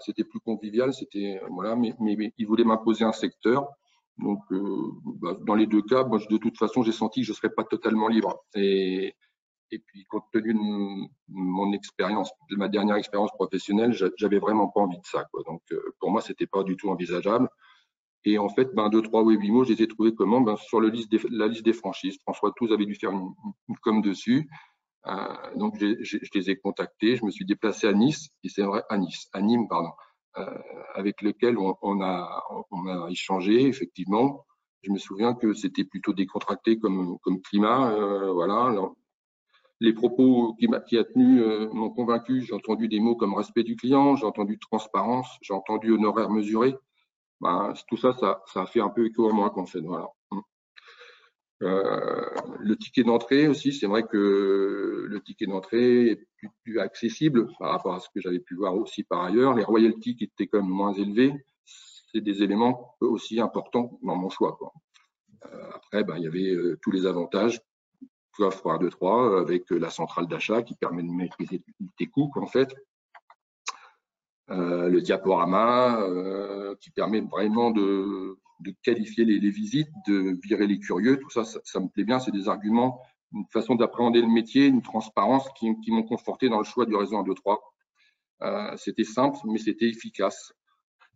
c'était 0.00 0.24
plus 0.24 0.40
convivial. 0.40 0.92
C'était, 0.92 1.40
voilà, 1.48 1.76
mais 1.76 1.94
ils 2.38 2.46
voulaient 2.46 2.64
m'imposer 2.64 3.04
un 3.04 3.12
secteur. 3.12 3.68
Donc, 4.18 4.40
euh, 4.50 4.92
bah, 5.20 5.36
dans 5.46 5.54
les 5.54 5.66
deux 5.66 5.82
cas, 5.82 6.04
moi, 6.04 6.18
de 6.18 6.36
toute 6.38 6.56
façon, 6.56 6.82
j'ai 6.82 6.92
senti 6.92 7.20
que 7.20 7.26
je 7.26 7.32
ne 7.32 7.36
serais 7.36 7.50
pas 7.50 7.64
totalement 7.64 8.08
libre. 8.08 8.44
Et, 8.54 9.14
et 9.70 9.78
puis, 9.78 10.04
compte 10.04 10.24
tenu 10.32 10.54
de 10.54 11.08
mon 11.28 11.72
expérience, 11.72 12.30
de 12.50 12.56
ma 12.56 12.68
dernière 12.68 12.96
expérience 12.96 13.32
professionnelle, 13.32 13.92
j'avais 14.16 14.38
vraiment 14.38 14.68
pas 14.68 14.80
envie 14.80 14.98
de 14.98 15.06
ça. 15.06 15.24
Quoi. 15.32 15.42
Donc, 15.46 15.60
euh, 15.72 15.94
pour 16.00 16.10
moi, 16.10 16.20
c'était 16.22 16.46
pas 16.46 16.62
du 16.62 16.76
tout 16.76 16.88
envisageable. 16.88 17.48
Et 18.24 18.38
en 18.38 18.48
fait, 18.48 18.74
ben, 18.74 18.88
deux, 18.88 19.02
trois 19.02 19.22
webimos, 19.22 19.64
je 19.64 19.74
les 19.74 19.82
ai 19.82 19.88
trouvés 19.88 20.14
comment? 20.14 20.40
Ben, 20.40 20.56
Sur 20.56 20.80
le 20.80 20.88
liste 20.88 21.10
des, 21.10 21.20
la 21.30 21.46
liste 21.46 21.64
des 21.64 21.74
franchises. 21.74 22.18
François 22.22 22.52
Tous 22.56 22.72
avait 22.72 22.86
dû 22.86 22.94
faire 22.94 23.10
une, 23.10 23.28
une 23.68 23.76
com 23.82 24.00
dessus. 24.02 24.48
Euh, 25.06 25.54
donc, 25.56 25.76
je 25.78 26.18
les 26.34 26.50
ai 26.50 26.56
contactés. 26.56 27.16
Je 27.16 27.24
me 27.24 27.30
suis 27.30 27.44
déplacé 27.44 27.86
à 27.86 27.92
Nice, 27.92 28.30
et 28.42 28.48
c'est 28.48 28.62
vrai, 28.62 28.82
à 28.88 28.98
Nice, 28.98 29.28
à 29.32 29.42
Nîmes, 29.42 29.68
pardon. 29.68 29.90
Euh, 30.38 30.44
avec 30.94 31.22
lequel 31.22 31.56
on, 31.58 32.00
a, 32.02 32.42
on 32.70 32.86
a 32.86 33.10
échangé, 33.10 33.66
effectivement. 33.66 34.44
Je 34.82 34.90
me 34.90 34.98
souviens 34.98 35.34
que 35.34 35.54
c'était 35.54 35.84
plutôt 35.84 36.12
décontracté 36.12 36.78
comme, 36.78 37.18
comme 37.22 37.40
climat. 37.42 37.90
Euh, 37.92 38.32
voilà. 38.32 38.74
les 39.80 39.92
propos 39.92 40.54
qui 40.58 40.68
m'a 40.68 40.80
qui 40.80 40.96
a 40.98 41.04
tenu 41.04 41.40
euh, 41.42 41.68
m'ont 41.72 41.90
convaincu. 41.90 42.42
J'ai 42.42 42.54
entendu 42.54 42.88
des 42.88 43.00
mots 43.00 43.16
comme 43.16 43.34
respect 43.34 43.62
du 43.62 43.76
client, 43.76 44.16
j'ai 44.16 44.26
entendu 44.26 44.58
transparence, 44.58 45.28
j'ai 45.42 45.54
entendu 45.54 45.92
honoraire 45.92 46.30
mesuré. 46.30 46.76
Ben, 47.40 47.72
tout 47.88 47.96
ça, 47.96 48.12
ça, 48.14 48.42
ça 48.46 48.62
a 48.62 48.66
fait 48.66 48.80
un 48.80 48.88
peu 48.90 49.06
écho 49.06 49.28
à 49.28 49.32
moi 49.32 49.50
qu'en 49.50 49.66
fait. 49.66 49.80
Voilà. 49.80 50.08
Euh, 51.62 52.28
le 52.60 52.76
ticket 52.76 53.02
d'entrée 53.02 53.48
aussi, 53.48 53.72
c'est 53.72 53.86
vrai 53.86 54.02
que 54.02 55.06
le 55.08 55.20
ticket 55.22 55.46
d'entrée 55.46 56.10
est 56.10 56.28
plus, 56.62 56.78
accessible 56.78 57.48
par 57.58 57.70
rapport 57.70 57.94
à 57.94 58.00
ce 58.00 58.08
que 58.14 58.20
j'avais 58.20 58.40
pu 58.40 58.56
voir 58.56 58.74
aussi 58.74 59.04
par 59.04 59.22
ailleurs. 59.24 59.54
Les 59.54 59.64
royalties 59.64 60.16
qui 60.16 60.24
étaient 60.24 60.46
quand 60.46 60.60
même 60.60 60.70
moins 60.70 60.92
élevées, 60.92 61.32
c'est 61.64 62.20
des 62.20 62.42
éléments 62.42 62.94
aussi 63.00 63.40
importants 63.40 63.98
dans 64.02 64.16
mon 64.16 64.28
choix. 64.28 64.58
Euh, 65.46 65.70
après, 65.74 66.04
ben, 66.04 66.16
il 66.18 66.24
y 66.24 66.26
avait 66.26 66.50
euh, 66.50 66.78
tous 66.82 66.90
les 66.90 67.06
avantages, 67.06 67.60
offre 68.38 68.70
1, 68.70 68.78
2, 68.78 68.90
3, 68.90 69.40
avec 69.40 69.70
la 69.70 69.88
centrale 69.88 70.26
d'achat 70.26 70.62
qui 70.62 70.74
permet 70.74 71.02
de 71.02 71.08
maîtriser 71.08 71.62
tes 71.96 72.06
coûts 72.06 72.30
en 72.36 72.46
fait. 72.46 72.74
Le 74.48 75.00
diaporama 75.00 76.06
qui 76.78 76.90
permet 76.90 77.22
vraiment 77.22 77.70
de, 77.70 78.38
de 78.60 78.74
qualifier 78.82 79.24
les, 79.24 79.50
visites, 79.50 79.90
de 80.06 80.38
virer 80.42 80.66
les 80.66 80.78
curieux, 80.78 81.18
tout 81.18 81.30
ça, 81.30 81.44
ça, 81.44 81.80
me 81.80 81.88
plaît 81.88 82.04
bien. 82.04 82.18
C'est 82.18 82.30
des 82.30 82.48
arguments, 82.48 83.00
une 83.32 83.46
façon 83.52 83.74
d'appréhender 83.74 84.20
le 84.20 84.28
métier, 84.28 84.66
une 84.66 84.82
transparence 84.82 85.48
qui, 85.58 85.74
m'ont 85.88 86.02
conforté 86.02 86.48
dans 86.48 86.58
le 86.58 86.64
choix 86.64 86.86
du 86.86 86.94
réseau 86.94 87.16
1, 87.16 87.24
2, 87.24 87.34
3. 87.34 87.74
Euh, 88.42 88.76
c'était 88.76 89.04
simple, 89.04 89.38
mais 89.44 89.58
c'était 89.58 89.88
efficace. 89.88 90.52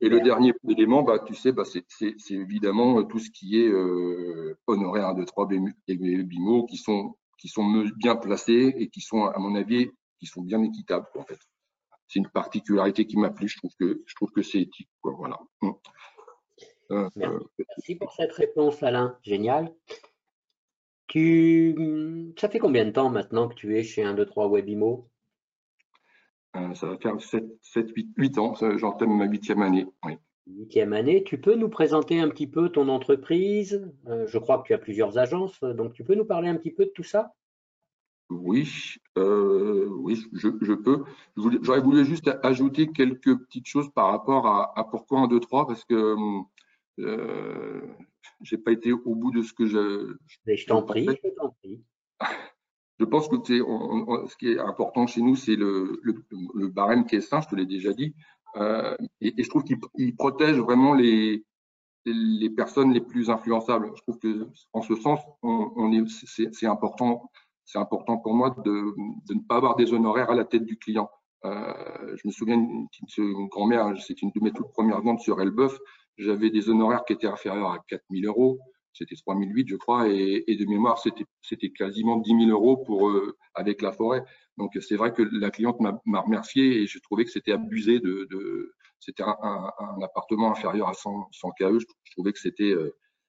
Et 0.02 0.08
le 0.08 0.20
dernier 0.20 0.54
élément, 0.68 1.02
bah, 1.02 1.18
tu 1.18 1.34
sais, 1.34 1.52
bah, 1.52 1.64
c'est 1.64 2.14
évidemment 2.30 3.02
tout 3.04 3.18
ce 3.18 3.30
qui 3.30 3.60
est 3.60 3.68
euh, 3.68 4.58
honoraire 4.66 5.08
1, 5.08 5.14
2, 5.14 5.24
3 5.24 5.48
et 5.88 5.96
BIMO 5.96 6.64
qui 6.66 6.78
sont, 6.78 7.16
qui 7.38 7.48
sont 7.48 7.84
bien 7.96 8.16
placés 8.16 8.74
et 8.76 8.88
qui 8.88 9.02
sont, 9.02 9.26
à 9.26 9.38
mon 9.38 9.54
avis, 9.54 9.90
qui 10.18 10.26
sont 10.26 10.42
bien 10.42 10.62
équitables. 10.62 11.06
En 11.18 11.24
fait 11.24 11.38
c'est 12.10 12.18
une 12.18 12.28
particularité 12.28 13.06
qui 13.06 13.16
m'a 13.16 13.30
plu. 13.30 13.48
Je 13.48 13.56
trouve 13.56 13.72
que 13.78 14.02
que 14.34 14.42
c'est 14.42 14.60
éthique. 14.60 14.90
Voilà. 15.02 15.38
Mm. 16.90 16.94
Euh, 16.94 17.08
Merci. 17.16 17.46
Merci. 17.58 17.94
pour 17.96 18.12
cette 18.12 18.32
réponse, 18.32 18.82
Alain. 18.82 19.16
Génial. 19.22 19.72
Tu, 21.06 22.32
ça 22.38 22.48
fait 22.48 22.58
combien 22.60 22.84
de 22.84 22.90
temps 22.90 23.10
maintenant 23.10 23.48
que 23.48 23.54
tu 23.54 23.76
es 23.76 23.82
chez 23.82 24.04
1, 24.04 24.14
2, 24.14 24.26
3 24.26 24.48
Webimo? 24.48 25.08
Euh, 26.56 26.74
Ça 26.74 26.86
va 26.88 26.98
faire 26.98 27.20
7, 27.20 27.44
7 27.62 27.90
8, 27.94 28.10
8 28.16 28.38
ans. 28.38 28.54
J'entame 28.76 29.16
ma 29.16 29.24
huitième 29.24 29.62
année. 29.62 29.86
Oui. 30.04 30.14
Huitième 30.46 30.92
année. 30.92 31.24
Tu 31.24 31.40
peux 31.40 31.54
nous 31.54 31.68
présenter 31.68 32.20
un 32.20 32.28
petit 32.28 32.46
peu 32.46 32.68
ton 32.68 32.88
entreprise? 32.88 33.88
Euh, 34.06 34.26
Je 34.26 34.38
crois 34.38 34.58
que 34.58 34.66
tu 34.68 34.74
as 34.74 34.78
plusieurs 34.78 35.18
agences, 35.18 35.60
donc 35.60 35.94
tu 35.94 36.04
peux 36.04 36.14
nous 36.14 36.24
parler 36.24 36.48
un 36.48 36.56
petit 36.56 36.72
peu 36.72 36.84
de 36.84 36.90
tout 36.90 37.02
ça? 37.04 37.34
Oui, 38.30 38.70
euh, 39.18 39.88
oui, 39.90 40.16
je, 40.32 40.48
je 40.60 40.72
peux. 40.72 41.02
J'aurais 41.36 41.80
voulu 41.80 42.04
juste 42.04 42.30
ajouter 42.44 42.86
quelques 42.92 43.36
petites 43.36 43.66
choses 43.66 43.90
par 43.92 44.12
rapport 44.12 44.46
à, 44.46 44.78
à 44.78 44.84
pourquoi 44.84 45.20
1, 45.22 45.26
2, 45.26 45.40
3, 45.40 45.66
parce 45.66 45.84
que 45.84 46.14
euh, 47.00 47.80
j'ai 48.42 48.58
pas 48.58 48.72
été 48.72 48.92
au 48.92 49.14
bout 49.14 49.30
de 49.30 49.42
ce 49.42 49.52
que 49.52 49.66
je. 49.66 50.16
je 50.46 50.66
t'en 50.66 50.82
prie, 50.82 51.06
je 51.06 51.28
t'en 51.30 51.50
prie. 51.50 51.82
Je 52.98 53.06
pense 53.06 53.28
que 53.28 53.62
on, 53.62 54.04
on, 54.08 54.28
ce 54.28 54.36
qui 54.36 54.48
est 54.48 54.58
important 54.58 55.06
chez 55.06 55.22
nous, 55.22 55.34
c'est 55.34 55.56
le, 55.56 56.00
le, 56.02 56.22
le, 56.54 56.68
barème 56.68 57.06
qui 57.06 57.16
est 57.16 57.22
sain, 57.22 57.40
je 57.40 57.48
te 57.48 57.54
l'ai 57.54 57.64
déjà 57.64 57.94
dit, 57.94 58.14
euh, 58.56 58.94
et, 59.22 59.40
et, 59.40 59.42
je 59.42 59.48
trouve 59.48 59.64
qu'il 59.64 60.16
protège 60.16 60.58
vraiment 60.58 60.92
les, 60.92 61.42
les 62.04 62.50
personnes 62.50 62.92
les 62.92 63.00
plus 63.00 63.30
influençables. 63.30 63.90
Je 63.96 64.02
trouve 64.02 64.18
que 64.18 64.48
en 64.74 64.82
ce 64.82 64.94
sens, 64.96 65.18
on, 65.42 65.72
on 65.76 65.92
est, 65.92 66.06
c'est 66.52 66.66
important 66.66 67.30
c'est 67.70 67.78
important 67.78 68.18
pour 68.18 68.34
moi 68.34 68.50
de, 68.64 68.94
de, 69.28 69.34
ne 69.34 69.40
pas 69.40 69.56
avoir 69.56 69.76
des 69.76 69.92
honoraires 69.92 70.30
à 70.30 70.34
la 70.34 70.44
tête 70.44 70.64
du 70.64 70.76
client. 70.76 71.08
Euh, 71.44 72.16
je 72.16 72.26
me 72.26 72.32
souviens 72.32 72.56
une, 72.56 73.48
grand-mère, 73.48 73.94
c'est 74.00 74.20
une 74.22 74.30
de 74.30 74.40
mes 74.40 74.52
toutes 74.52 74.72
premières 74.72 75.00
ventes 75.00 75.20
sur 75.20 75.40
Elbeuf, 75.40 75.78
j'avais 76.18 76.50
des 76.50 76.68
honoraires 76.68 77.04
qui 77.04 77.12
étaient 77.12 77.26
inférieurs 77.26 77.72
à 77.72 77.78
4000 77.88 78.26
euros. 78.26 78.58
c'était 78.92 79.14
3008 79.16 79.68
je 79.68 79.76
crois, 79.76 80.08
et, 80.08 80.44
de 80.46 80.66
mémoire 80.66 80.98
c'était 81.42 81.70
quasiment 81.70 82.18
10 82.18 82.46
000 82.46 82.50
euros 82.50 82.76
pour 82.78 83.10
avec 83.54 83.82
la 83.82 83.92
forêt. 83.92 84.24
Donc 84.58 84.76
c'est 84.80 84.96
vrai 84.96 85.12
que 85.12 85.22
la 85.22 85.50
cliente 85.50 85.80
m'a 85.80 86.20
remercié 86.20 86.82
et 86.82 86.86
je 86.86 86.98
trouvais 87.00 87.24
que 87.24 87.30
c'était 87.30 87.52
abusé 87.52 88.00
de, 88.00 88.26
de 88.30 88.74
c'était 88.98 89.22
un, 89.22 90.02
appartement 90.02 90.52
inférieur 90.52 90.88
à 90.88 90.92
100, 90.94 91.28
100 91.32 91.50
KE. 91.52 91.78
Je, 91.78 91.86
trouvais 92.12 92.32
que 92.32 92.38
c'était 92.38 92.74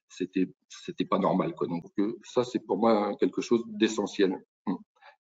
c'était 0.10 0.50
c'était 0.70 1.06
pas 1.06 1.20
normal 1.20 1.54
quoi. 1.54 1.68
Donc 1.68 1.86
ça 2.24 2.44
c'est 2.44 2.60
pour 2.60 2.78
moi 2.78 3.16
quelque 3.20 3.42
chose 3.42 3.64
d'essentiel. 3.68 4.36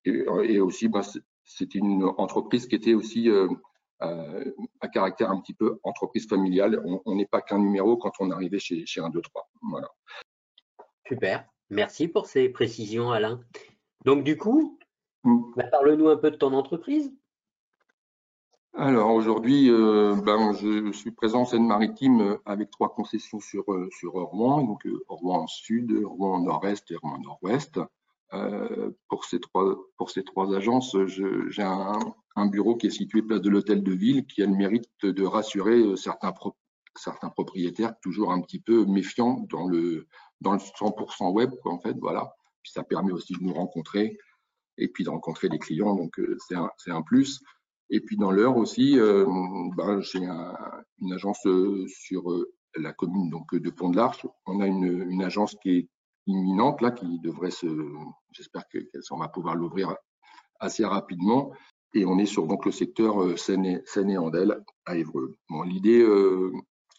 Et, 0.06 0.26
et, 0.46 0.60
aussi 0.60 0.88
bah, 0.88 1.02
c'était 1.46 1.80
une 1.80 2.04
entreprise 2.18 2.68
qui 2.68 2.76
était 2.76 2.94
aussi 2.94 3.30
euh, 3.30 3.48
à 4.02 4.88
caractère 4.88 5.32
un 5.32 5.40
petit 5.40 5.54
peu 5.54 5.80
entreprise 5.84 6.28
familiale. 6.28 6.84
On 7.06 7.16
n'est 7.16 7.26
pas 7.26 7.42
qu'un 7.42 7.60
numéro 7.60 7.98
quand 7.98 8.12
on 8.20 8.32
arrivait 8.32 8.60
chez, 8.60 8.86
chez 8.86 9.02
1, 9.02 9.10
2, 9.10 9.22
3. 9.22 9.50
Voilà. 9.70 9.90
Super. 11.08 11.46
Merci 11.70 12.08
pour 12.08 12.26
ces 12.26 12.50
précisions, 12.50 13.12
Alain. 13.12 13.42
Donc, 14.06 14.24
du 14.24 14.38
coup, 14.38 14.78
mm. 15.24 15.54
bah, 15.56 15.66
parle-nous 15.72 16.10
un 16.10 16.18
peu 16.18 16.32
de 16.32 16.36
ton 16.36 16.54
entreprise. 16.54 17.14
Alors 18.74 19.12
aujourd'hui, 19.12 19.70
euh, 19.70 20.16
ben, 20.16 20.54
je 20.54 20.94
suis 20.94 21.12
présent 21.12 21.42
en 21.42 21.46
Seine-Maritime 21.46 22.22
euh, 22.22 22.38
avec 22.46 22.72
trois 22.72 22.94
concessions 22.96 23.42
sur, 23.42 23.66
sur 23.92 24.14
Rouen, 24.14 24.64
donc 24.64 24.88
Rouen 25.10 25.46
Sud, 25.48 25.92
Rouen 26.06 26.42
Nord-Est 26.42 26.90
et 26.92 26.96
Rouen 26.96 27.20
Nord-Ouest. 27.20 27.82
Euh, 28.34 28.92
pour, 29.10 29.26
ces 29.26 29.42
trois, 29.42 29.76
pour 29.98 30.10
ces 30.10 30.24
trois 30.24 30.56
agences, 30.56 30.96
j'ai 31.06 31.64
un, 31.64 32.00
un, 32.36 32.48
bureau 32.48 32.76
qui 32.76 32.88
est 32.88 32.92
situé 32.92 33.22
place 33.22 33.42
de 33.42 33.50
l'Hôtel 33.50 33.84
de 33.84 33.92
Ville 33.92 34.26
qui 34.26 34.42
a 34.42 34.46
le 34.46 34.56
mérite 34.56 34.90
de 35.04 35.24
rassurer 35.24 35.80
euh, 35.80 35.96
certains, 35.96 36.32
propriétaires 37.30 37.94
toujours 38.02 38.32
un 38.32 38.42
petit 38.42 38.60
peu 38.60 38.86
méfiants 38.86 39.46
dans 39.50 39.68
le, 39.68 40.08
dans 40.42 40.54
le 40.54 40.60
100% 40.60 41.32
web, 41.32 41.52
en 41.66 41.80
fait, 41.80 41.96
voilà. 42.00 42.34
Ça 42.64 42.84
permet 42.84 43.12
aussi 43.12 43.34
de 43.34 43.44
nous 43.44 43.54
rencontrer 43.54 44.18
et 44.78 44.88
puis 44.88 45.04
de 45.04 45.10
rencontrer 45.10 45.50
les 45.50 45.60
clients, 45.60 45.96
donc 45.96 46.20
euh, 46.20 46.38
c'est 46.48 46.92
un, 46.92 47.02
plus. 47.02 47.42
Et 47.90 48.00
puis 48.02 48.18
dans 48.18 48.32
l'heure 48.32 48.58
aussi, 48.58 49.00
euh, 49.00 49.26
ben, 49.76 50.00
j'ai 50.02 50.26
un, 50.26 50.56
une 51.00 51.14
agence 51.14 51.46
sur 51.88 52.24
la 52.76 52.94
commune 52.94 53.30
donc 53.30 53.54
de 53.54 53.70
Pont-de-l'Arche. 53.70 54.26
On 54.46 54.62
a 54.62 54.68
une, 54.68 55.22
agence 55.22 55.56
qui 55.62 55.70
est 55.72 55.90
imminente 56.28 56.82
là 56.82 56.92
qui 56.92 57.20
devrait 57.20 57.52
se, 57.52 57.68
j'espère 58.32 58.68
qu'elle 58.70 58.88
va 59.12 59.28
pouvoir 59.28 59.56
l'ouvrir 59.56 59.96
assez 60.60 60.86
rapidement. 60.86 61.52
Et 61.94 62.06
on 62.06 62.18
est 62.18 62.26
sur 62.26 62.48
donc 62.48 62.66
le 62.66 62.72
secteur 62.72 63.22
euh, 63.22 63.36
Seine 63.36 63.66
et, 63.66 64.18
Andelle 64.18 64.64
à 64.86 64.96
Évreux. 64.96 65.36
Bon, 65.50 65.64
l'idée, 65.64 66.02
euh, 66.02 66.52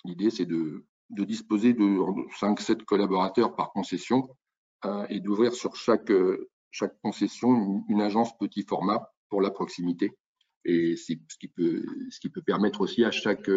l'idée 0.05 0.31
c'est 0.31 0.45
de, 0.45 0.85
disposer 1.11 1.73
de 1.73 1.99
5-7 2.41 2.85
collaborateurs 2.85 3.57
par 3.57 3.73
concession 3.73 4.29
euh, 4.85 5.07
et 5.09 5.21
d'ouvrir 5.21 5.55
sur 5.55 5.77
chaque, 5.77 6.13
chaque 6.71 6.99
concession 7.03 7.85
une, 7.89 8.03
agence 8.03 8.37
petit 8.39 8.65
format 8.65 9.11
pour 9.31 9.41
la 9.41 9.51
proximité. 9.51 10.13
Et 10.65 10.97
c'est 10.97 11.19
ce 11.29 11.39
qui 11.39 11.49
peut, 11.49 11.85
ce 12.11 12.21
qui 12.21 12.29
peut 12.29 12.43
permettre 12.43 12.83
aussi 12.83 13.05
à 13.05 13.11
chaque, 13.11 13.51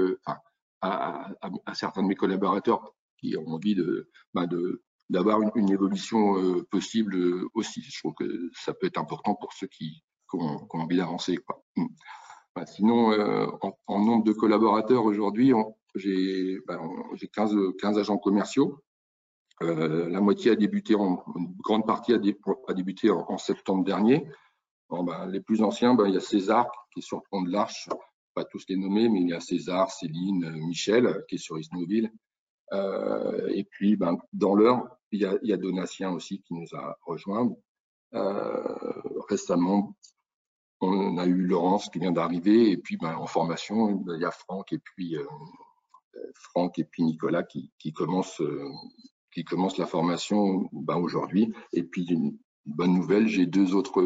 à, 0.82 1.32
certains 1.74 2.01
de 2.01 2.08
mes 2.08 2.15
collaborateurs 2.15 2.94
qui 3.18 3.36
ont 3.38 3.48
envie 3.48 3.75
de, 3.75 4.10
de, 4.34 4.84
d'avoir 5.10 5.39
une, 5.56 5.72
évolution 5.72 6.63
possible 6.72 7.46
aussi. 7.54 7.82
Je 7.82 8.00
trouve 8.00 8.13
que 8.13 8.50
ça 8.54 8.74
peut 8.74 8.88
être 8.88 9.00
important 9.00 9.36
pour 9.36 9.54
ceux 9.54 9.68
qui, 9.68 10.04
ont, 10.39 10.68
envie 10.72 10.98
d'avancer. 10.98 11.38
Mm. 11.75 11.86
Bah, 12.56 12.65
sinon, 12.65 13.12
euh, 13.12 13.48
en, 13.88 14.00
nombre 14.00 14.24
de 14.24 14.32
collaborateurs 14.32 15.04
aujourd'hui, 15.04 15.51
j'ai 15.96 16.58
15, 17.34 17.56
15, 17.80 18.00
agents 18.00 18.18
commerciaux. 18.18 18.82
la 19.62 20.22
moitié 20.22 20.51
a 20.51 20.56
débuté, 20.56 20.94
une 20.94 21.18
grande 21.63 21.86
partie 21.86 22.13
a, 22.13 22.18
débuté 22.74 23.10
en, 23.10 23.38
septembre 23.38 23.84
dernier. 23.84 24.27
Ben, 24.89 25.25
les 25.27 25.42
plus 25.42 25.63
anciens, 25.63 25.98
il 26.06 26.13
y 26.13 26.18
a 26.18 26.22
César 26.22 26.70
qui 26.94 27.00
est 27.00 27.04
sur 27.04 27.18
le 27.18 27.24
pont 27.30 27.42
de 27.42 27.51
l'Arche, 27.51 27.89
pas 28.34 28.46
tous 28.46 28.63
les 28.70 28.77
nommer, 28.77 29.10
mais 29.10 29.22
il 29.22 29.30
y 29.30 29.34
a 29.34 29.39
César, 29.39 29.92
Céline, 29.92 30.50
Michel 30.51 31.24
qui 31.27 31.36
est 31.36 31.39
sur 31.39 31.60
Isnoville. 31.60 32.12
Euh, 32.74 33.48
et 33.54 33.63
puis, 33.63 33.98
dans 34.34 34.56
l'heure, 34.56 34.88
il 35.12 35.22
y, 35.22 35.25
a, 35.25 35.32
a 35.54 35.58
Donatien 35.58 36.12
aussi 36.12 36.42
qui 36.42 36.54
nous 36.54 36.68
a 36.74 36.98
rejoint. 37.06 37.51
Euh, 38.13 39.01
récemment, 39.30 39.96
on 40.86 41.18
a 41.18 41.25
eu 41.25 41.36
Laurence 41.36 41.89
qui 41.89 42.00
vient 42.00 42.12
d'arriver, 42.12 42.72
et 42.72 42.77
puis 42.77 42.98
ben, 42.98 43.15
en 43.15 43.27
formation, 43.27 44.04
il 44.08 44.22
y 44.22 44.25
a 44.25 44.32
Franck 44.32 44.74
et 44.74 44.80
puis 44.80 45.18
euh, 45.18 45.25
Franck 46.36 46.80
et 46.80 46.84
puis 46.84 47.04
Nicolas 47.04 47.44
qui, 47.44 47.72
qui 47.80 47.94
commencent 47.94 48.42
qui 49.34 49.44
commencent 49.44 49.77
la 49.77 49.86
formation 49.86 50.70
ben, 50.72 50.98
aujourd'hui. 50.98 51.54
Et 51.74 51.84
puis 51.84 52.06
une 52.06 52.38
bonne 52.65 52.94
nouvelle, 52.94 53.27
j'ai 53.27 53.46
deux 53.46 53.75
autres 53.75 54.01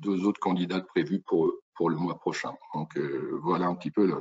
deux 0.00 0.24
autres 0.26 0.40
candidats 0.40 0.80
prévus 0.80 1.20
pour 1.20 1.52
pour 1.74 1.90
le 1.90 1.96
mois 1.96 2.18
prochain. 2.18 2.52
Donc 2.74 2.98
voilà 3.42 3.66
un 3.66 3.74
petit 3.74 3.90
peu 3.90 4.06
le, 4.06 4.20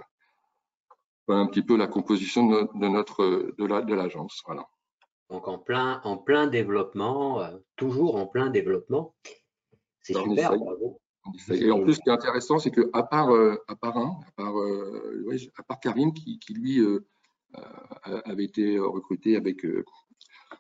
un 1.28 1.48
petit 1.48 1.64
peu 1.64 1.76
la 1.76 1.88
composition 1.88 2.48
de 2.48 2.88
notre 2.88 3.54
de 3.58 3.94
l'agence. 3.96 4.42
voilà. 4.46 4.66
Donc 5.32 5.48
en 5.48 5.58
plein 5.58 6.02
en 6.04 6.18
plein 6.18 6.48
développement, 6.48 7.42
euh, 7.42 7.58
toujours 7.78 8.18
en 8.18 8.28
plein 8.28 8.50
développement. 8.50 9.16
C'est 10.02 10.14
super, 10.14 10.58
bravo. 10.58 11.01
Et 11.50 11.72
en 11.72 11.82
plus, 11.82 11.96
ce 11.96 12.00
qui 12.00 12.10
est 12.10 12.14
intéressant, 12.14 12.58
c'est 12.58 12.72
que 12.72 12.90
à 12.94 13.04
part 13.04 13.30
euh, 13.32 13.56
à 13.68 13.76
part 13.76 13.98
un, 13.98 14.20
à 14.28 14.32
part 14.32 14.58
euh, 14.58 15.38
Karim 15.82 16.14
qui, 16.14 16.40
lui 16.54 16.80
avait 18.26 18.46
été 18.46 18.80
recruté 18.80 19.36
avec 19.36 19.66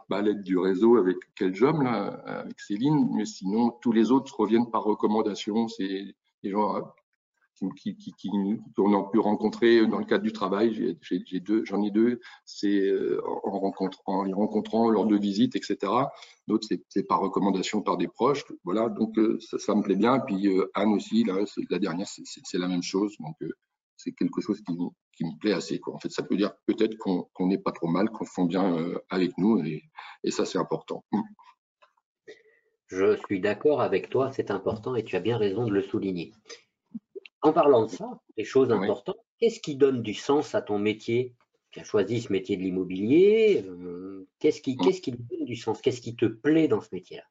bah, 0.09 0.21
l'aide 0.21 0.43
du 0.43 0.57
réseau 0.57 0.97
avec 0.97 1.17
quel 1.35 1.55
job 1.55 1.81
là, 1.81 2.07
avec 2.25 2.59
Céline, 2.59 3.09
mais 3.13 3.25
sinon 3.25 3.71
tous 3.81 3.91
les 3.91 4.11
autres 4.11 4.39
reviennent 4.39 4.69
par 4.69 4.83
recommandation. 4.83 5.67
C'est 5.67 6.15
des 6.43 6.49
gens 6.49 6.93
qui, 7.69 7.95
qu'on 8.75 8.93
a 8.93 9.09
pu 9.09 9.19
rencontrer 9.19 9.85
dans 9.87 9.99
le 9.99 10.05
cadre 10.05 10.23
du 10.23 10.31
travail. 10.31 10.97
J'ai 11.01 11.39
deux, 11.39 11.63
j'en 11.65 11.83
ai 11.83 11.91
deux. 11.91 12.19
C'est 12.45 12.81
euh, 12.81 13.21
en, 13.25 13.59
rencontrant, 13.59 14.01
en 14.05 14.23
les 14.23 14.33
rencontrant 14.33 14.89
lors 14.89 15.05
de 15.05 15.17
visites, 15.17 15.55
etc. 15.55 15.77
D'autres, 16.47 16.67
c'est 16.89 17.03
par 17.03 17.19
recommandation 17.19 17.81
par 17.81 17.97
des 17.97 18.07
proches. 18.07 18.43
Voilà, 18.63 18.89
donc 18.89 19.17
euh, 19.17 19.39
ça, 19.57 19.75
me 19.75 19.81
plaît 19.81 19.95
bien. 19.95 20.19
Puis 20.19 20.47
euh, 20.47 20.69
Anne 20.73 20.93
aussi, 20.93 21.23
là, 21.23 21.35
la 21.69 21.79
dernière, 21.79 22.07
c'est 22.07 22.57
la 22.57 22.67
même 22.67 22.83
chose. 22.83 23.15
Donc 23.19 23.35
c'est 23.97 24.13
quelque 24.13 24.41
chose 24.41 24.61
qui, 24.61 24.73
me 25.23 25.39
plaît 25.39 25.53
assez. 25.53 25.79
En 25.85 25.99
fait, 25.99 26.09
ça 26.09 26.23
peut 26.23 26.35
dire 26.35 26.51
peut-être 26.65 26.97
qu'on 26.97 27.47
n'est 27.47 27.59
pas 27.59 27.71
trop 27.71 27.87
mal, 27.87 28.09
qu'on 28.09 28.25
font 28.25 28.45
bien 28.45 28.75
avec 29.09 29.37
nous, 29.37 29.63
et, 29.63 29.83
et 30.23 30.31
ça, 30.31 30.45
c'est 30.45 30.57
important. 30.57 31.05
Je 32.87 33.15
suis 33.25 33.39
d'accord 33.39 33.81
avec 33.81 34.09
toi, 34.09 34.31
c'est 34.33 34.51
important 34.51 34.95
et 34.95 35.05
tu 35.05 35.15
as 35.15 35.21
bien 35.21 35.37
raison 35.37 35.65
de 35.65 35.71
le 35.71 35.81
souligner. 35.81 36.33
En 37.41 37.53
parlant 37.53 37.85
de 37.85 37.89
ça, 37.89 38.21
des 38.37 38.43
choses 38.43 38.71
importantes, 38.71 39.17
qu'est-ce 39.39 39.59
qui 39.59 39.75
donne 39.75 40.03
du 40.03 40.13
sens 40.13 40.53
à 40.53 40.61
ton 40.61 40.77
métier? 40.77 41.35
Tu 41.71 41.79
as 41.79 41.83
choisi 41.83 42.21
ce 42.21 42.31
métier 42.31 42.57
de 42.57 42.61
l'immobilier. 42.61 43.65
Euh, 43.67 44.27
qu'est-ce 44.39 44.61
qui, 44.61 44.77
qu'est-ce 44.77 45.01
qui 45.01 45.11
donne 45.11 45.45
du 45.45 45.55
sens? 45.55 45.81
Qu'est-ce 45.81 46.01
qui 46.01 46.15
te 46.15 46.25
plaît 46.25 46.67
dans 46.67 46.81
ce 46.81 46.89
métier-là? 46.91 47.23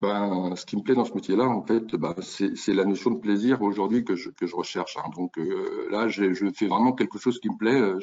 Ben, 0.00 0.56
ce 0.56 0.66
qui 0.66 0.76
me 0.76 0.82
plaît 0.82 0.96
dans 0.96 1.04
ce 1.04 1.14
métier-là, 1.14 1.44
en 1.44 1.64
fait, 1.64 1.94
ben, 1.94 2.12
c'est 2.20 2.74
la 2.74 2.84
notion 2.84 3.12
de 3.12 3.20
plaisir 3.20 3.62
aujourd'hui 3.62 4.04
que 4.04 4.16
je, 4.16 4.30
que 4.30 4.48
je 4.48 4.56
recherche. 4.56 4.96
Hein. 4.96 5.08
Donc 5.14 5.38
euh, 5.38 5.88
là, 5.90 6.08
je, 6.08 6.32
je, 6.32 6.50
fais 6.52 6.66
vraiment 6.66 6.92
quelque 6.92 7.18
chose 7.18 7.38
qui 7.38 7.50
me 7.50 7.56
plaît. 7.56 7.80
Euh, 7.80 8.00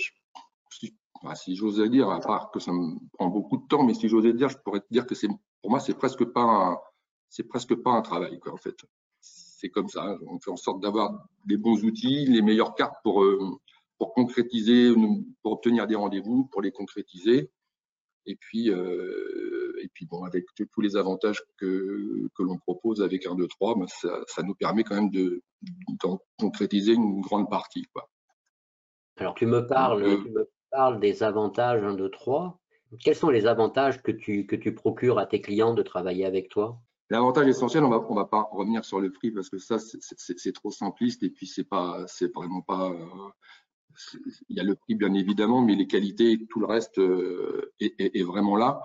si, 0.70 0.96
ben, 1.22 1.36
si 1.36 1.58
j'osais 1.58 1.90
dire, 1.90 2.10
à 2.10 2.22
part 2.22 2.52
que 2.52 2.62
ça 2.62 2.72
me 2.72 2.96
prend 3.18 3.28
beaucoup 3.28 3.58
de 3.58 3.68
temps, 3.68 3.84
mais 3.84 3.96
si 3.96 4.08
j'osais 4.08 4.32
dire, 4.32 4.48
je 4.48 4.58
pourrais 4.60 4.80
te 4.80 4.88
dire 4.92 5.06
que 5.06 5.16
c'est, 5.16 5.28
pour 5.62 5.72
moi, 5.72 5.82
c'est 5.82 5.96
presque 5.96 6.24
pas, 6.24 6.82
c'est 7.28 7.44
presque 7.44 7.76
pas 7.76 7.92
un 7.92 8.02
travail, 8.02 8.40
quoi, 8.40 8.54
en 8.54 8.58
fait 8.58 8.78
c'est 9.60 9.70
comme 9.70 9.90
ça. 9.90 10.18
On 10.28 10.40
fait 10.40 10.52
en 10.52 10.56
sorte 10.58 10.82
d'avoir 10.82 11.28
les 11.48 11.58
bons 11.58 11.84
outils, 11.84 12.26
les 12.26 12.42
meilleures 12.42 12.76
cartes 12.76 12.96
pour, 13.04 13.24
euh, 13.24 13.40
pour 13.98 14.14
concrétiser, 14.14 14.94
pour 15.42 15.54
obtenir 15.54 15.86
des 15.86 15.96
rendez-vous, 15.96 16.46
pour 16.46 16.62
les 16.62 16.72
concrétiser. 16.72 17.52
Et 18.26 18.36
puis, 18.36 18.70
euh, 18.70 19.74
et 19.82 19.90
puis 19.94 20.06
bon, 20.06 20.24
avec 20.24 20.46
tous 20.72 20.82
les 20.82 20.96
avantages 20.96 21.42
que, 21.58 22.30
que 22.36 22.44
l'on 22.44 22.58
propose 22.58 23.02
avec 23.02 23.26
un 23.26 23.36
2, 23.36 23.48
3, 23.48 23.76
ben 23.76 23.88
ça, 23.88 24.22
ça, 24.28 24.44
nous 24.44 24.56
permet 24.56 24.84
quand 24.84 24.96
même 24.96 25.10
de, 25.10 25.42
concrétiser 26.38 26.94
une 26.94 27.22
grande 27.22 27.50
partie. 27.50 27.84
Quoi. 27.94 28.10
Alors, 29.18 29.36
tu 29.36 29.46
me 29.46 29.66
parles, 29.66 30.04
euh, 30.04 30.22
tu 30.24 30.32
me 30.32 30.50
parles 30.70 31.00
des 31.00 31.24
avantages 31.24 31.84
1, 31.84 31.96
2, 31.96 32.10
3. 32.10 32.60
Quels 33.04 33.16
sont 33.16 33.30
les 33.30 33.46
avantages 33.46 34.02
que 34.02 34.12
tu, 34.12 34.46
que 34.46 34.56
tu 34.56 34.74
procures 34.74 35.20
à 35.20 35.26
tes 35.26 35.42
clients 35.42 35.74
de 35.74 35.82
travailler 35.82 36.26
avec 36.26 36.50
toi? 36.50 36.80
L'avantage 37.10 37.48
essentiel, 37.48 37.84
on 37.84 37.90
va, 37.90 38.06
on 38.08 38.14
va 38.14 38.26
pas 38.26 38.48
revenir 38.52 38.86
sur 38.86 39.00
le 39.00 39.12
prix 39.12 39.32
parce 39.32 39.50
que 39.50 39.58
ça, 39.58 39.78
c'est 39.80 40.54
trop 40.54 40.70
simpliste 40.70 41.24
et 41.24 41.32
puis 41.32 41.48
c'est 41.48 41.64
pas, 41.64 42.06
c'est 42.08 42.32
vraiment 42.34 42.62
pas. 42.62 42.92
Euh, 42.92 43.30
il 44.48 44.56
y 44.56 44.60
a 44.60 44.64
le 44.64 44.76
prix 44.76 44.94
bien 44.94 45.14
évidemment, 45.16 45.62
mais 45.62 45.76
les 45.76 45.88
qualités, 45.88 46.46
tout 46.50 46.60
le 46.60 46.68
reste 46.68 47.00
euh, 47.00 47.74
est, 47.80 48.24
vraiment 48.24 48.56
là. 48.56 48.80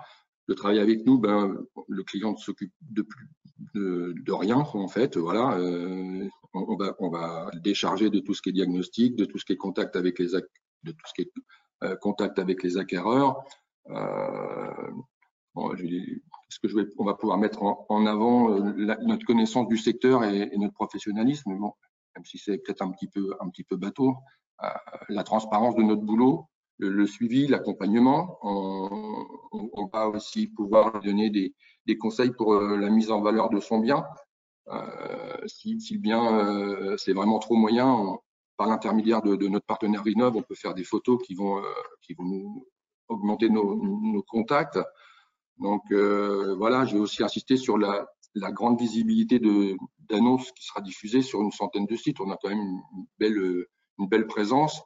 Le 0.47 0.55
travail 0.55 0.79
avec 0.79 1.05
nous, 1.05 1.19
ben, 1.19 1.55
le 1.87 2.03
client 2.03 2.31
ne 2.31 2.37
s'occupe 2.37 2.73
de 2.81 3.03
plus 3.03 3.29
de, 3.75 4.31
rien 4.31 4.57
en 4.57 4.87
fait. 4.87 5.17
Voilà, 5.17 5.57
euh, 5.59 6.27
on, 6.53 6.75
va, 6.75 6.95
va 6.99 7.51
décharger 7.61 8.09
de 8.09 8.19
tout 8.19 8.33
ce 8.33 8.41
qui 8.41 8.49
est 8.49 8.53
diagnostic, 8.53 9.15
de 9.15 9.25
tout 9.25 9.37
ce 9.37 9.45
qui 9.45 9.53
est 9.53 9.57
contact 9.57 9.95
avec 9.95 10.17
les 10.17 10.33
de 10.33 10.91
tout 10.91 11.05
ce 11.05 11.13
qui 11.13 11.21
est 11.21 11.95
contact 12.01 12.39
avec 12.39 12.63
les 12.63 12.77
acquéreurs. 12.77 13.43
On 15.55 17.03
va 17.03 17.13
pouvoir 17.15 17.37
mettre 17.37 17.63
en, 17.63 18.05
avant 18.05 18.59
notre 18.59 19.25
connaissance 19.25 19.67
du 19.67 19.77
secteur 19.77 20.23
et, 20.23 20.51
notre 20.57 20.73
professionnalisme, 20.73 21.51
même 21.51 22.25
si 22.25 22.37
c'est 22.37 22.57
peut-être 22.57 22.81
un 22.81 22.91
petit 22.91 23.63
peu 23.63 23.75
bateau, 23.75 24.15
la 25.09 25.23
transparence 25.23 25.75
de 25.75 25.83
notre 25.83 26.01
boulot, 26.01 26.47
le, 26.77 27.05
suivi, 27.07 27.47
l'accompagnement. 27.47 28.37
On, 28.41 29.89
va 29.93 30.09
aussi 30.09 30.47
pouvoir 30.47 31.01
donner 31.01 31.29
des, 31.29 31.97
conseils 31.97 32.31
pour 32.31 32.53
la 32.55 32.89
mise 32.89 33.11
en 33.11 33.21
valeur 33.21 33.49
de 33.49 33.59
son 33.59 33.79
bien. 33.79 34.05
Euh, 34.67 35.47
si, 35.47 35.77
le 35.91 35.99
bien 35.99 36.39
euh, 36.39 36.97
c'est 36.97 37.13
vraiment 37.13 37.39
trop 37.39 37.55
moyen, 37.55 38.17
par 38.57 38.67
l'intermédiaire 38.67 39.21
de, 39.21 39.47
notre 39.47 39.65
partenaire 39.65 40.03
Rinov, 40.03 40.35
on 40.35 40.41
peut 40.41 40.55
faire 40.55 40.73
des 40.73 40.83
photos 40.83 41.21
qui 41.25 41.35
vont, 41.35 41.59
euh, 41.59 42.15
nous 42.19 42.65
augmenter 43.07 43.49
nos 43.49 44.23
contacts. 44.23 44.79
Donc 45.59 45.83
voilà, 45.91 46.85
je 46.85 46.95
vais 46.95 46.99
aussi 46.99 47.23
insister 47.23 47.57
sur 47.57 47.77
la, 47.77 48.07
la 48.33 48.51
grande 48.51 48.79
visibilité 48.79 49.39
d'annonces 50.09 50.51
qui 50.51 50.65
sera 50.65 50.81
diffusée 50.81 51.21
sur 51.21 51.41
une 51.41 51.51
centaine 51.51 51.85
de 51.85 51.95
sites. 51.95 52.19
On 52.19 52.31
a 52.31 52.37
quand 52.41 52.49
même 52.49 52.59
une 52.59 53.05
belle, 53.19 53.65
une 53.99 54.07
belle 54.07 54.27
présence. 54.27 54.81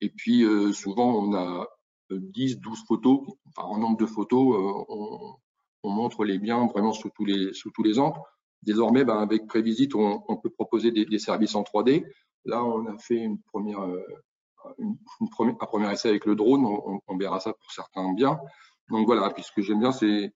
Et 0.00 0.10
puis 0.10 0.44
souvent, 0.72 1.14
on 1.14 1.34
a 1.34 1.66
10, 2.10 2.60
12 2.60 2.84
photos, 2.86 3.20
enfin 3.46 3.68
en 3.68 3.78
nombre 3.78 3.96
de 3.96 4.06
photos, 4.06 4.86
on, 4.88 5.36
on, 5.82 5.90
montre 5.90 6.24
les 6.24 6.38
biens 6.38 6.66
vraiment 6.66 6.92
sous 6.92 7.10
tous 7.10 7.24
les, 7.24 7.52
sous 7.52 7.70
tous 7.70 7.82
les 7.82 7.98
angles. 7.98 8.20
Désormais, 8.62 9.04
ben, 9.04 9.18
avec 9.18 9.46
Prévisite, 9.46 9.94
on, 9.94 10.22
on, 10.28 10.36
peut 10.36 10.50
proposer 10.50 10.90
des, 10.90 11.06
des, 11.06 11.18
services 11.18 11.54
en 11.54 11.62
3D. 11.62 12.04
Là, 12.44 12.62
on 12.64 12.86
a 12.86 12.98
fait 12.98 13.16
une 13.16 13.40
première, 13.40 13.80
euh, 13.80 14.02
une, 14.78 14.96
première, 15.30 15.54
un 15.60 15.66
premier 15.66 15.90
essai 15.90 16.08
avec 16.10 16.26
le 16.26 16.34
drone. 16.34 16.64
On, 16.66 17.00
on, 17.06 17.16
verra 17.16 17.40
ça 17.40 17.54
pour 17.54 17.70
certains 17.70 18.12
biens. 18.12 18.38
Donc 18.90 19.06
voilà, 19.06 19.30
puis 19.30 19.42
ce 19.42 19.52
que 19.52 19.62
j'aime 19.62 19.80
bien, 19.80 19.92
c'est 19.92 20.34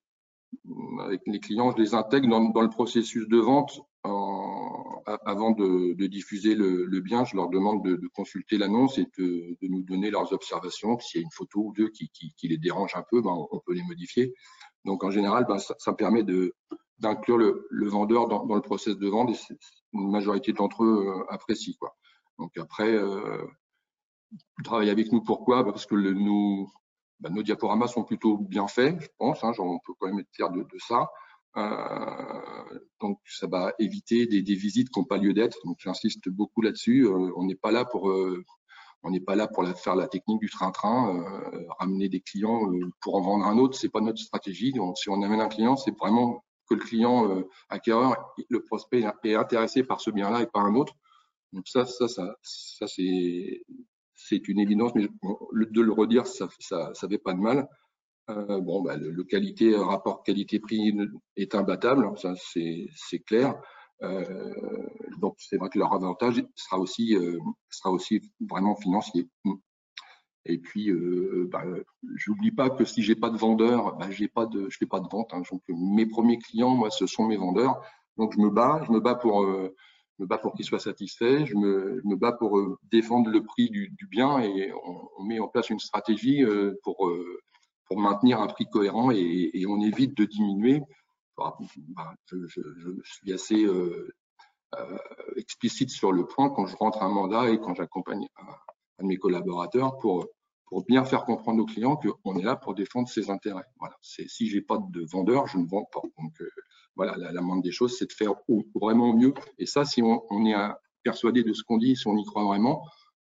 avec 1.01 1.23
les 1.27 1.41
clients, 1.41 1.73
je 1.73 1.83
les 1.83 1.95
intègre 1.95 2.29
dans, 2.29 2.63
le 2.63 2.71
processus 2.71 3.27
de 3.29 3.39
vente 3.39 3.81
en, 4.05 5.03
avant 5.25 5.51
de, 5.51 6.07
diffuser 6.07 6.55
le, 6.55 7.01
bien. 7.01 7.25
Je 7.25 7.37
leur 7.37 7.49
demande 7.49 7.85
de, 7.85 8.09
consulter 8.15 8.59
l'annonce 8.59 8.99
et 8.99 9.07
de, 9.19 9.57
nous 9.63 9.83
donner 9.83 10.11
leurs 10.11 10.33
observations. 10.33 10.99
S'il 10.99 11.21
y 11.21 11.25
a 11.25 11.25
une 11.25 11.33
photo 11.33 11.61
ou 11.67 11.73
deux 11.73 11.89
qui, 11.89 12.11
les 12.43 12.59
dérange 12.59 12.95
un 12.95 13.05
peu, 13.11 13.21
ben, 13.21 13.35
on 13.51 13.61
peut 13.61 13.75
les 13.75 13.83
modifier. 13.83 14.35
Donc 14.85 15.05
en 15.05 15.11
général, 15.11 15.47
ben, 15.49 15.59
ça, 15.59 15.93
permet 15.93 16.25
d'inclure 16.99 17.39
le, 17.39 17.89
vendeur 17.89 18.29
dans, 18.29 18.55
le 18.55 18.63
process 18.63 18.97
de 18.97 19.09
vente 19.09 19.31
et 19.31 19.55
une 19.93 20.11
majorité 20.11 20.53
d'entre 20.53 20.85
eux 20.85 21.07
euh, 21.09 21.33
apprécient. 21.33 21.75
Quoi. 21.79 21.95
Donc 22.39 22.57
après, 22.59 22.93
euh, 22.93 23.45
travailler 24.65 24.91
avec 24.91 25.13
nous, 25.13 25.23
pourquoi? 25.23 25.63
Bah, 25.63 25.73
Parce 25.73 25.87
que 25.87 25.95
le, 25.95 26.13
nous, 26.13 26.69
bah, 27.25 27.31
nos 27.31 27.43
diaporamas 27.43 27.89
sont 27.89 28.05
plutôt 28.05 28.37
bien 28.37 28.69
faits, 28.69 29.01
je 29.01 29.09
pense, 29.17 29.43
hein, 29.43 29.53
on 29.59 29.79
peut 29.79 29.95
quand 29.99 30.09
même 30.09 30.19
être 30.19 30.29
fier 30.31 30.51
de, 30.51 30.67
ça. 30.79 31.09
Euh, 31.57 32.79
donc 33.01 33.19
ça 33.25 33.47
va 33.47 33.73
éviter 33.79 34.27
des, 34.27 34.43
visites 34.55 34.91
qui 34.91 35.01
n'ont 35.01 35.07
pas 35.07 35.17
lieu 35.17 35.33
d'être. 35.33 35.57
Donc 35.65 35.79
j'insiste 35.81 36.29
beaucoup 36.29 36.61
là-dessus. 36.61 37.07
Euh, 37.07 37.33
on 37.37 37.47
n'est 37.47 37.55
pas 37.55 37.73
là 37.73 37.87
pour 37.87 38.11
euh, 38.11 38.45
on 39.05 39.11
n'est 39.11 39.21
pas 39.21 39.37
là 39.37 39.49
pour 39.49 39.67
faire 39.67 39.97
la 39.97 40.07
technique 40.07 40.41
du 40.41 40.51
train-train, 40.51 41.25
ramener 41.79 42.11
des 42.11 42.21
clients 42.21 42.71
pour 43.01 43.15
en 43.15 43.23
vendre 43.23 43.47
un 43.47 43.57
autre. 43.57 43.79
C'est 43.79 43.91
pas 43.91 44.01
notre 44.01 44.19
stratégie. 44.19 44.73
Donc, 44.73 44.99
si 44.99 45.09
on 45.11 45.23
amène 45.23 45.41
un 45.41 45.49
client, 45.49 45.77
c'est 45.77 45.97
vraiment 45.99 46.45
que 46.69 46.75
le 46.75 46.81
client 46.81 47.43
acquéreur, 47.69 48.35
le 48.49 48.65
prospect 48.65 49.05
est 49.25 49.35
intéressé 49.35 49.83
par 49.83 50.01
ce 50.01 50.11
bien-là 50.11 50.43
et 50.43 50.47
pas 50.47 50.61
un 50.61 50.75
autre. 50.75 50.95
Donc 51.53 51.69
ça, 51.69 51.85
ça, 51.85 52.09
ça, 52.09 52.35
ça 52.43 52.87
c'est 52.87 53.63
c'est 54.27 54.49
une 54.49 54.59
évidence, 54.59 54.93
mais 54.95 55.07
de 55.07 55.81
le 55.81 55.93
redire, 55.93 56.27
ça, 56.27 56.49
ça, 56.59 56.91
ça 56.95 57.09
fait 57.09 57.19
pas 57.19 57.35
de 57.35 57.41
mal. 57.41 57.69
Euh, 58.31 58.61
bon, 58.61 58.83
bah, 58.83 58.97
le, 58.97 59.25
qualité 59.25 59.77
rapport 59.77 60.23
qualité-prix 60.23 60.97
est 61.37 61.55
imbattable, 61.55 62.11
ça 62.17 62.35
c'est 62.37 63.19
clair. 63.27 63.55
Euh, 64.03 64.55
donc 65.21 65.37
c'est 65.39 65.57
vrai 65.57 65.69
que 65.69 65.79
leur 65.79 65.93
avantage 65.93 66.45
sera 66.57 66.79
aussi 66.79 67.17
euh, 67.17 67.39
sera 67.71 67.91
aussi 67.91 68.21
vraiment 68.41 68.75
financier. 68.77 69.29
Et 70.47 70.59
puis, 70.59 70.91
euh, 70.91 71.49
bah, 71.51 71.65
j'oublie 72.17 72.51
pas 72.51 72.69
que 72.69 72.85
si 72.85 73.03
j'ai 73.03 73.15
pas 73.15 73.31
de 73.31 73.39
vendeur, 73.39 73.97
bah, 73.97 74.11
j'ai 74.11 74.29
pas 74.29 74.47
de, 74.47 74.69
je 74.69 74.77
fais 74.77 74.87
pas 74.87 75.01
de 75.01 75.09
vente. 75.09 75.33
Hein. 75.33 75.43
Donc, 75.51 75.63
mes 75.69 76.05
premiers 76.05 76.39
clients, 76.39 76.75
moi, 76.75 76.91
ce 76.91 77.07
sont 77.07 77.27
mes 77.27 77.39
vendeurs. 77.39 77.81
Donc, 78.19 78.35
je 78.35 78.39
me 78.39 78.51
bats, 78.51 78.83
je 78.87 78.93
me 78.93 79.01
bats 79.01 79.15
pour, 79.15 79.47
euh, 80.21 80.23
me 80.23 80.27
bats 80.27 80.39
pour 80.39 80.55
qu'ils 80.55 80.65
soient 80.65 80.79
satisfaits. 80.79 81.45
Je 81.45 81.57
me, 81.57 82.01
je 82.05 82.15
bats 82.15 82.33
pour 82.33 82.59
euh, 82.59 82.79
défendre 82.91 83.31
le 83.31 83.43
prix 83.43 83.71
du, 83.71 83.95
bien 84.11 84.39
et 84.41 84.73
on, 85.19 85.25
met 85.25 85.39
en 85.41 85.49
place 85.49 85.71
une 85.71 85.79
stratégie 85.79 86.43
euh, 86.43 86.79
pour 86.83 87.09
euh, 87.09 87.41
pour 87.87 87.99
maintenir 87.99 88.41
un 88.41 88.47
prix 88.47 88.67
cohérent 88.67 89.11
et, 89.11 89.65
on 89.69 89.81
évite 89.81 90.17
de 90.17 90.25
diminuer. 90.25 90.81
Bah, 91.37 91.57
je, 92.31 92.47
je, 92.47 92.61
je, 92.79 92.91
suis 93.03 93.33
assez 93.33 93.67
explicite 95.37 95.91
sur 95.91 96.13
le 96.13 96.25
point 96.25 96.49
quand 96.51 96.67
je 96.67 96.77
rentre 96.77 97.03
un 97.03 97.09
mandat 97.09 97.51
et 97.51 97.59
quand 97.59 97.75
j'accompagne 97.75 98.27
un 98.37 99.03
de 99.03 99.09
mes 99.09 99.17
collaborateurs 99.17 99.99
pour, 99.99 100.27
bien 100.89 101.05
faire 101.05 101.25
comprendre 101.25 101.63
aux 101.63 101.67
clients 101.67 101.97
qu'on 102.25 102.37
est 102.37 102.43
là 102.43 102.57
pour 102.57 102.75
défendre 102.75 103.09
ses 103.09 103.31
intérêts. 103.31 103.67
Si 104.01 104.49
j'ai 104.49 104.63
pas 104.63 104.79
de 104.79 105.05
vendeur, 105.09 105.47
je 105.47 105.59
ne 105.59 105.67
vends 105.67 105.85
pas. 105.93 106.01
Voilà, 106.97 107.17
la, 107.17 107.33
la, 107.33 107.41
moindre 107.41 107.63
des 107.63 107.73
choses, 107.73 107.97
c'est 107.99 108.07
de 108.07 108.13
faire 108.13 108.35
vraiment 108.75 109.15
mieux. 109.15 109.35
Et 109.59 109.67
ça, 109.67 109.85
si 109.85 110.03
on, 110.03 110.25
on 110.31 110.47
est 110.47 110.55
persuadé 111.03 111.43
de 111.43 111.53
ce 111.53 111.63
qu'on 111.63 111.79
dit, 111.79 111.97
si 111.97 112.07
on 112.07 112.17
y 112.17 112.25
croit 112.25 112.45
vraiment, 112.45 112.85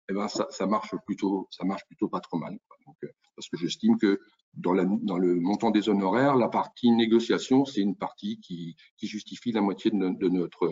eh 0.10 0.14
ben, 0.14 0.28
ça, 0.28 0.48
ça 0.50 0.66
marche 0.66 0.96
plutôt, 1.06 1.48
ça 1.52 1.66
marche 1.66 1.86
plutôt 1.86 2.10
pas 2.10 2.20
trop 2.20 2.38
mal. 2.38 2.58
Donc, 2.86 2.96
euh, 3.04 3.10
parce 3.36 3.48
que 3.48 3.58
j'estime 3.58 3.98
que 3.98 4.20
dans, 4.56 4.74
la, 4.74 4.86
dans, 4.86 5.18
le 5.18 5.36
montant 5.36 5.70
des 5.70 5.88
honoraires, 5.88 6.36
la 6.36 6.50
partie 6.50 6.92
négociation, 6.92 7.66
c'est 7.66 7.82
une 7.82 7.96
partie 7.96 8.40
qui, 8.40 8.76
qui, 8.98 9.08
justifie 9.08 9.52
la 9.52 9.62
moitié 9.62 9.92
de, 9.92 9.98
de, 9.98 10.30
notre, 10.30 10.68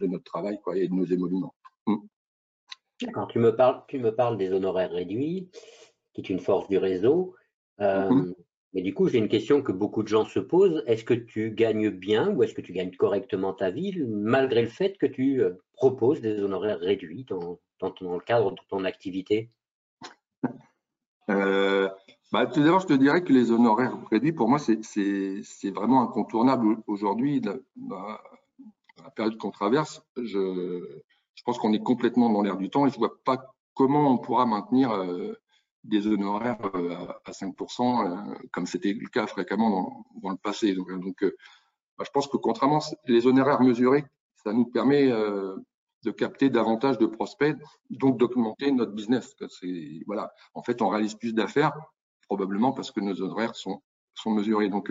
de 0.00 0.06
notre 0.06 0.24
travail 0.24 0.58
quoi, 0.62 0.76
et 0.76 0.88
de 0.88 0.94
nos 0.94 1.04
émoluments. 1.04 1.54
Hum. 1.86 2.06
Quand 3.14 3.26
tu 3.26 3.38
me 3.38 3.54
parles, 3.54 3.82
tu 3.88 3.98
me 3.98 4.14
parles 4.14 4.36
des 4.36 4.52
honoraires 4.52 4.92
réduits, 4.92 5.48
qui 6.12 6.20
est 6.20 6.30
une 6.30 6.40
force 6.40 6.68
du 6.68 6.78
réseau. 6.78 7.34
Euh, 7.80 8.10
mmh. 8.10 8.34
Mais 8.74 8.80
du 8.80 8.94
coup, 8.94 9.08
j'ai 9.08 9.18
une 9.18 9.28
question 9.28 9.62
que 9.62 9.72
beaucoup 9.72 10.02
de 10.02 10.08
gens 10.08 10.24
se 10.24 10.38
posent. 10.38 10.82
Est-ce 10.86 11.04
que 11.04 11.14
tu 11.14 11.50
gagnes 11.50 11.90
bien 11.90 12.30
ou 12.30 12.42
est-ce 12.42 12.54
que 12.54 12.62
tu 12.62 12.72
gagnes 12.72 12.94
correctement 12.96 13.52
ta 13.52 13.70
vie, 13.70 14.02
malgré 14.08 14.62
le 14.62 14.68
fait 14.68 14.96
que 14.96 15.06
tu 15.06 15.42
euh, 15.42 15.52
proposes 15.74 16.20
des 16.22 16.40
honoraires 16.40 16.80
réduits 16.80 17.24
dans, 17.28 17.58
le 17.82 18.20
cadre 18.20 18.52
de 18.52 18.56
ton 18.70 18.84
activité? 18.84 19.50
Euh, 21.30 21.88
bah, 22.32 22.46
Tout 22.46 22.62
d'abord, 22.62 22.80
je 22.80 22.86
te 22.86 22.92
dirais 22.94 23.22
que 23.22 23.32
les 23.32 23.52
honoraires 23.52 23.96
réduits, 24.10 24.32
pour 24.32 24.48
moi, 24.48 24.58
c'est 24.58 25.70
vraiment 25.70 26.02
incontournable 26.02 26.78
aujourd'hui. 26.86 27.40
Dans 27.40 28.18
la 29.04 29.10
période 29.14 29.36
qu'on 29.36 29.50
traverse, 29.50 30.02
je, 30.16 31.00
pense 31.44 31.58
qu'on 31.58 31.72
est 31.72 31.82
complètement 31.82 32.30
dans 32.30 32.42
l'air 32.42 32.56
du 32.56 32.70
temps 32.70 32.86
et 32.86 32.90
je 32.90 32.98
vois 32.98 33.22
pas 33.24 33.54
comment 33.74 34.12
on 34.12 34.18
pourra 34.18 34.46
maintenir 34.46 34.92
euh, 34.92 35.34
des 35.84 36.06
honoraires 36.06 36.58
euh, 36.74 37.06
à 37.24 37.32
5%, 37.32 38.06
euh, 38.06 38.34
comme 38.52 38.66
c'était 38.66 38.92
le 38.92 39.08
cas 39.08 39.26
fréquemment 39.26 39.70
dans, 39.70 40.20
dans 40.22 40.30
le 40.30 40.36
passé. 40.36 40.74
Donc, 40.74 40.92
donc 40.92 41.24
bah, 41.98 42.04
je 42.04 42.10
pense 42.10 42.28
que 42.28 42.36
contrairement 42.36 42.80
les 43.06 43.26
honoraires 43.26 43.62
mesurés, 43.62 44.04
ça 44.36 44.52
nous 44.52 44.66
permet 44.66 45.08
de 45.08 46.10
capter 46.10 46.50
davantage 46.50 46.98
de 46.98 47.06
prospects, 47.06 47.56
donc 47.90 48.18
d'augmenter 48.18 48.72
notre 48.72 48.92
business. 48.92 49.36
Voilà. 50.06 50.32
En 50.54 50.62
fait, 50.62 50.82
on 50.82 50.88
réalise 50.88 51.14
plus 51.14 51.32
d'affaires, 51.32 51.72
probablement 52.26 52.72
parce 52.72 52.90
que 52.90 53.00
nos 53.00 53.20
honoraires 53.22 53.54
sont, 53.54 53.82
sont 54.14 54.32
mesurés. 54.32 54.68
Donc, 54.68 54.90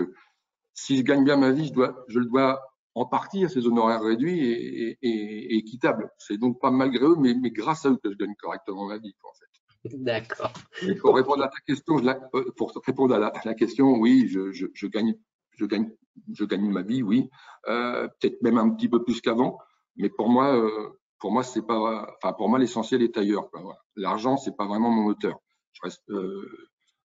si 0.74 0.98
je 0.98 1.04
gagne 1.04 1.26
bien 1.26 1.36
ma 1.36 1.52
vie, 1.52 1.68
je, 1.68 1.74
dois, 1.74 2.06
je 2.08 2.20
le 2.20 2.26
dois 2.26 2.62
en 2.96 3.06
partie 3.06 3.46
à 3.46 3.50
ces 3.50 3.66
honoraires 3.68 4.02
réduits 4.02 4.40
et, 4.40 4.98
et, 5.02 5.08
et 5.10 5.56
équitables. 5.58 6.10
C'est 6.18 6.38
donc 6.38 6.60
pas 6.60 6.72
malgré 6.72 7.06
eux, 7.06 7.16
mais, 7.18 7.34
mais, 7.34 7.52
grâce 7.52 7.86
à 7.86 7.90
eux 7.90 8.00
que 8.04 8.12
je 8.12 8.18
gagne 8.18 8.36
correctement 8.36 8.86
ma 8.88 8.98
vie. 8.98 9.16
En 9.24 9.34
fait. 9.34 9.51
D'accord. 9.94 10.54
Pour 11.00 11.16
répondre 11.16 11.44
à 11.44 11.48
ta 11.48 11.60
question, 11.66 11.98
la, 11.98 12.20
euh, 12.36 13.54
question, 13.54 13.96
oui, 13.96 14.28
je, 14.28 14.88
gagne, 14.88 16.72
ma 16.72 16.82
vie, 16.84 17.02
oui, 17.02 17.30
euh, 17.68 18.08
peut-être 18.20 18.42
même 18.42 18.58
un 18.58 18.70
petit 18.70 18.90
peu 18.90 19.04
plus 19.04 19.22
qu'avant, 19.22 19.58
mais 19.96 20.10
pour 20.10 20.30
moi, 20.30 20.56
euh, 20.56 20.90
pour 21.20 21.32
moi, 21.32 21.44
c'est 21.44 21.66
pas, 21.66 22.16
enfin 22.18 22.34
pour 22.34 22.50
moi 22.50 22.58
l'essentiel 22.60 23.02
est 23.02 23.18
ailleurs. 23.18 23.50
Voilà. 23.54 23.80
L'argent, 23.96 24.38
c'est 24.38 24.56
pas 24.56 24.66
vraiment 24.66 24.90
mon 24.90 25.04
moteur. 25.04 25.40
Je 25.74 25.90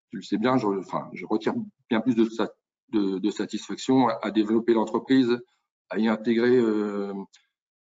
tu 0.09 0.17
le 0.19 0.23
sais 0.23 0.39
bien, 0.39 0.57
je, 0.57 0.67
enfin, 0.67 1.11
je 1.13 1.27
retire 1.27 1.55
bien 1.91 2.01
plus 2.01 2.15
de, 2.15 3.31
satisfaction 3.31 4.09
à, 4.09 4.31
développer 4.31 4.73
l'entreprise, 4.73 5.39
à 5.91 5.99
y 5.99 6.09
intégrer 6.09 6.63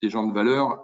des 0.02 0.08
gens 0.08 0.26
de 0.26 0.32
valeur 0.32 0.82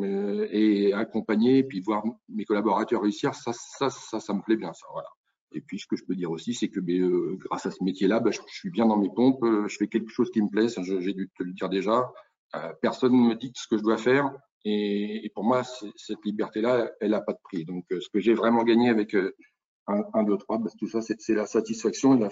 euh, 0.00 0.46
et 0.50 0.92
accompagner, 0.92 1.62
puis 1.62 1.80
voir 1.80 2.04
mes 2.28 2.44
collaborateurs 2.44 3.00
réussir, 3.00 3.34
ça, 3.34 3.52
ça, 3.54 3.88
ça, 3.88 4.20
ça 4.20 4.34
me 4.34 4.42
plaît 4.42 4.56
bien, 4.56 4.72
ça, 4.74 4.86
voilà. 4.92 5.08
Et 5.52 5.62
puis, 5.62 5.78
ce 5.78 5.86
que 5.86 5.96
je 5.96 6.04
peux 6.04 6.14
dire 6.14 6.30
aussi, 6.30 6.52
c'est 6.52 6.68
que 6.68 6.80
euh, 6.80 7.36
grâce 7.38 7.64
à 7.64 7.70
ce 7.70 7.82
métier-là, 7.82 8.20
bah, 8.20 8.30
je, 8.30 8.40
suis 8.46 8.70
bien 8.70 8.84
dans 8.84 8.98
mes 8.98 9.08
pompes, 9.08 9.42
euh, 9.42 9.66
je 9.68 9.76
fais 9.78 9.88
quelque 9.88 10.10
chose 10.10 10.30
qui 10.30 10.42
me 10.42 10.50
plaît, 10.50 10.68
j'ai 10.68 11.14
dû 11.14 11.30
te 11.36 11.42
le 11.42 11.52
dire 11.52 11.68
déjà. 11.68 12.12
Personne 12.80 13.12
ne 13.12 13.28
me 13.28 13.34
dit 13.34 13.52
ce 13.54 13.66
que 13.68 13.76
je 13.76 13.82
dois 13.82 13.98
faire. 13.98 14.30
Et, 14.64 15.30
pour 15.34 15.44
moi, 15.44 15.62
cette 15.96 16.24
liberté-là, 16.24 16.90
elle 17.00 17.10
n'a 17.10 17.20
pas 17.20 17.34
de 17.34 17.38
prix. 17.42 17.64
Donc, 17.64 17.84
ce 17.90 18.08
que 18.08 18.18
j'ai 18.18 18.34
vraiment 18.34 18.64
gagné 18.64 18.88
avec 18.88 19.14
1, 19.86 20.22
2, 20.22 20.36
3, 20.38 20.60
tout 20.78 20.88
ça, 20.88 21.00
c'est 21.00 21.34
la 21.34 21.44
satisfaction 21.46 22.18
et, 22.18 22.28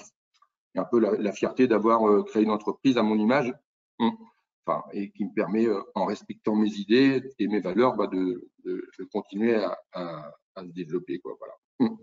un 0.77 0.85
peu 0.85 0.99
la, 0.99 1.33
fierté 1.33 1.67
d'avoir 1.67 2.25
créé 2.25 2.43
une 2.43 2.51
entreprise 2.51 2.97
à 2.97 3.03
mon 3.03 3.19
image. 3.19 3.53
Hum. 3.99 4.13
Enfin, 4.67 4.83
et 4.93 5.11
qui 5.11 5.27
me 5.27 5.35
permet, 5.35 5.67
en 5.95 6.07
respectant 6.07 6.55
mes 6.55 6.71
idées 6.71 7.23
et 7.39 7.49
mes 7.49 7.61
valeurs, 7.61 7.97
bah, 7.97 8.07
de, 8.07 8.51
continuer 9.13 9.55
à, 9.55 10.35
se 10.57 10.73
développer. 10.73 11.19
Quoi, 11.19 11.37
voilà. 11.39 11.55
Hum. 11.81 11.99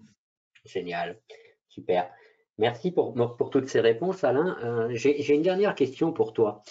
Génial, 0.66 1.20
super. 1.68 2.12
Merci 2.58 2.92
pour, 2.92 3.14
pour 3.38 3.50
toutes 3.50 3.68
ces 3.68 3.80
réponses, 3.80 4.24
Alain. 4.24 4.58
Euh, 4.64 4.90
j'ai 4.94 5.34
une 5.34 5.42
dernière 5.42 5.74
question 5.74 6.14
pour 6.14 6.34
toi. 6.34 6.62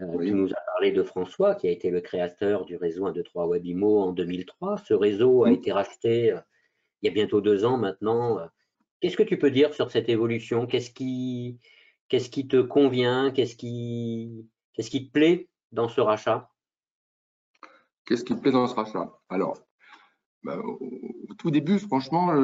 Euh, 0.00 0.24
tu 0.24 0.32
nous 0.32 0.50
as 0.50 0.60
parlé 0.72 0.92
de 0.92 1.02
François, 1.02 1.54
qui 1.54 1.68
a 1.68 1.70
été 1.70 1.90
le 1.90 2.00
créateur 2.00 2.64
du 2.64 2.76
réseau 2.76 3.06
1, 3.06 3.12
2, 3.12 3.22
3 3.22 3.46
Webimo 3.46 4.00
en 4.00 4.12
2003. 4.12 4.78
Ce 4.78 4.94
réseau 4.94 5.44
a 5.44 5.52
été 5.52 5.72
racheté 5.72 6.32
euh, 6.32 6.40
il 7.02 7.08
y 7.08 7.10
a 7.10 7.12
bientôt 7.12 7.42
deux 7.42 7.66
ans 7.66 7.76
maintenant. 7.76 8.38
Qu'est-ce 9.00 9.18
que 9.18 9.22
tu 9.22 9.38
peux 9.38 9.50
dire 9.50 9.74
sur 9.74 9.90
cette 9.90 10.08
évolution? 10.08 10.66
Qu'est-ce 10.66 10.90
qui, 10.90 11.58
qu'est-ce 12.08 12.30
qui 12.30 12.48
te 12.48 12.62
convient? 12.62 13.30
Qu'est-ce 13.30 13.56
qui, 13.56 14.48
qu'est-ce 14.74 14.90
qui 14.90 15.06
te 15.06 15.12
plaît 15.12 15.48
dans 15.72 15.88
ce 15.88 16.00
rachat? 16.00 16.50
Qu'est-ce 18.04 18.24
qui 18.24 18.34
te 18.34 18.40
plaît 18.40 18.52
dans 18.52 18.66
ce 18.66 18.74
rachat? 18.74 19.18
Alors, 19.28 19.58
bah, 20.42 20.58
au 20.58 21.34
tout 21.38 21.50
début, 21.50 21.78
franchement, 21.78 22.34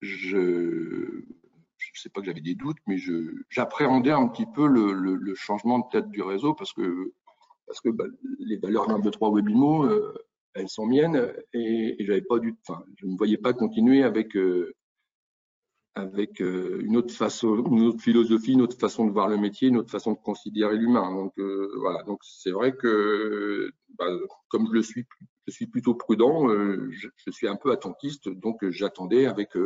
je 0.00 0.36
ne 0.36 1.22
sais 1.94 2.08
pas 2.08 2.20
que 2.20 2.26
j'avais 2.26 2.40
des 2.40 2.54
doutes, 2.54 2.78
mais 2.86 2.96
j'appréhendais 3.50 4.12
un 4.12 4.28
petit 4.28 4.46
peu 4.46 4.66
le, 4.66 5.34
changement 5.34 5.80
de 5.80 5.84
tête 5.90 6.10
du 6.10 6.22
réseau 6.22 6.54
parce 6.54 6.72
que, 6.72 7.12
parce 7.66 7.80
que 7.80 7.90
bah, 7.90 8.04
les 8.38 8.56
valeurs 8.56 8.90
1, 8.90 9.00
2, 9.00 9.10
3 9.10 9.30
Webimo, 9.30 9.84
euh, 9.84 10.14
elles 10.54 10.68
sont 10.68 10.86
miennes 10.86 11.32
et, 11.52 11.96
j'avais 12.00 12.22
pas 12.22 12.38
du, 12.38 12.54
je 12.98 13.06
ne 13.06 13.16
voyais 13.16 13.38
pas 13.38 13.52
continuer 13.52 14.02
avec, 14.02 14.36
euh, 14.36 14.74
avec 15.94 16.40
euh, 16.40 16.80
une 16.82 16.96
autre 16.96 17.14
façon, 17.14 17.64
une 17.70 17.82
autre 17.82 18.00
philosophie, 18.00 18.52
une 18.52 18.62
autre 18.62 18.78
façon 18.78 19.06
de 19.06 19.12
voir 19.12 19.28
le 19.28 19.36
métier, 19.36 19.68
une 19.68 19.76
autre 19.76 19.90
façon 19.90 20.12
de 20.12 20.18
considérer 20.18 20.76
l'humain. 20.76 21.10
Donc 21.12 21.34
voilà, 21.78 22.02
donc 22.04 22.20
c'est 22.22 22.50
vrai 22.50 22.74
que 22.74 23.70
bah, 23.98 24.06
comme 24.48 24.68
je 24.74 24.80
suis, 24.80 25.06
je 25.46 25.52
suis 25.52 25.66
plutôt 25.66 25.94
prudent, 25.94 26.48
je, 26.48 27.08
je, 27.16 27.30
suis 27.30 27.48
un 27.48 27.56
peu 27.56 27.72
attentiste, 27.72 28.28
donc 28.28 28.66
j'attendais 28.70 29.26
avec 29.26 29.56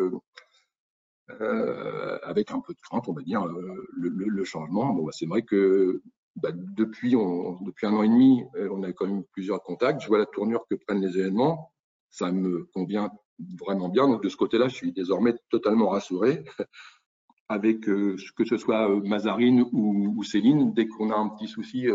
euh, 1.31 2.19
avec 2.23 2.53
un 2.53 2.61
peu 2.61 2.73
de 2.73 2.81
crainte, 2.81 3.09
on 3.09 3.13
va 3.13 3.23
dire, 3.23 3.45
euh, 3.45 3.89
le, 3.97 4.45
changement. 4.45 4.93
Bon, 4.93 5.05
bah, 5.05 5.13
c'est 5.13 5.27
vrai 5.27 5.43
que 5.43 6.03
bah, 6.37 6.51
depuis, 6.53 7.13
depuis 7.13 7.87
un 7.87 7.95
an 7.95 8.03
et 8.03 8.09
demi, 8.09 8.45
euh, 8.57 8.69
on 8.71 8.83
a 8.85 8.93
quand 8.93 9.07
même 9.07 9.25
plusieurs 9.33 9.63
contacts. 9.63 10.01
Je 10.03 10.09
vois 10.09 10.19
la 10.19 10.27
tournure 10.27 10.65
que 10.71 10.77
prennent 10.77 11.01
les 11.01 11.19
événements. 11.19 11.73
Ça 12.11 12.31
me 12.31 12.65
convient 12.73 13.11
vraiment 13.39 13.89
bien. 13.89 14.09
Donc 14.09 14.23
de 14.23 14.29
ce 14.29 14.37
côté-là, 14.37 14.69
je 14.69 14.75
suis 14.75 14.93
désormais 14.93 15.35
totalement 15.51 15.89
rassuré. 15.89 16.45
Avec 17.49 17.83
que 17.83 18.17
ce 18.19 18.57
soit 18.57 18.89
Mazarine 19.05 19.65
ou, 19.71 20.21
Céline, 20.25 20.75
dès 20.75 20.89
qu'on 20.89 21.13
a 21.13 21.15
un 21.15 21.29
petit 21.29 21.47
souci, 21.47 21.87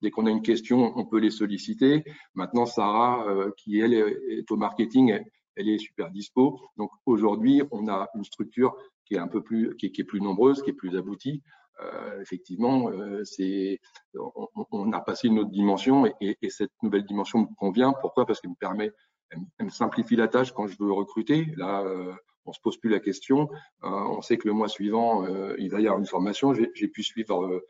dès 0.00 0.10
qu'on 0.10 0.24
a 0.24 0.30
une 0.30 0.40
question, 0.40 0.94
on 0.96 1.04
peut 1.04 1.18
les 1.18 1.28
solliciter. 1.28 2.02
Maintenant, 2.34 2.64
Sarah, 2.64 3.26
qui 3.58 3.78
elle 3.78 3.92
est 3.92 4.50
au 4.50 4.56
marketing, 4.56 5.20
elle 5.56 5.68
est 5.68 5.76
super 5.76 6.10
dispo. 6.10 6.60
Donc 6.76 6.90
aujourd'hui, 7.04 7.62
on 7.72 7.88
a 7.88 8.08
une 8.14 8.24
structure 8.24 8.74
qui 9.04 9.14
est 9.14 9.18
un 9.18 9.28
peu 9.28 9.42
plus, 9.42 9.74
qui 9.76 9.86
est, 9.86 10.04
plus 10.04 10.20
nombreuse, 10.20 10.62
qui 10.62 10.70
est 10.70 10.74
plus 10.74 10.96
aboutie. 10.96 11.42
Euh, 11.80 12.20
effectivement, 12.20 12.90
euh, 12.90 13.22
c'est, 13.24 13.80
on, 14.14 14.92
a 14.92 15.00
passé 15.00 15.28
une 15.28 15.38
autre 15.38 15.50
dimension 15.50 16.06
et, 16.20 16.36
cette 16.48 16.72
nouvelle 16.82 17.04
dimension 17.04 17.40
me 17.40 17.54
convient. 17.56 17.92
Pourquoi? 18.00 18.26
Parce 18.26 18.40
qu'elle 18.40 18.50
me 18.50 18.56
permet, 18.56 18.92
elle, 19.30 19.66
me 19.66 19.70
simplifie 19.70 20.16
la 20.16 20.28
tâche 20.28 20.52
quand 20.52 20.66
je 20.66 20.76
veux 20.78 20.92
recruter. 20.92 21.46
Là, 21.56 21.82
euh, 21.82 22.12
on 22.44 22.52
se 22.52 22.60
pose 22.60 22.76
plus 22.78 22.90
la 22.90 23.00
question. 23.00 23.48
on 23.82 24.22
sait 24.22 24.38
que 24.38 24.46
le 24.46 24.54
mois 24.54 24.68
suivant, 24.68 25.26
il 25.58 25.68
va 25.68 25.80
y 25.80 25.86
avoir 25.86 25.98
une 25.98 26.06
formation. 26.06 26.54
J'ai 26.54 26.88
pu 26.88 27.02
suivre, 27.02 27.60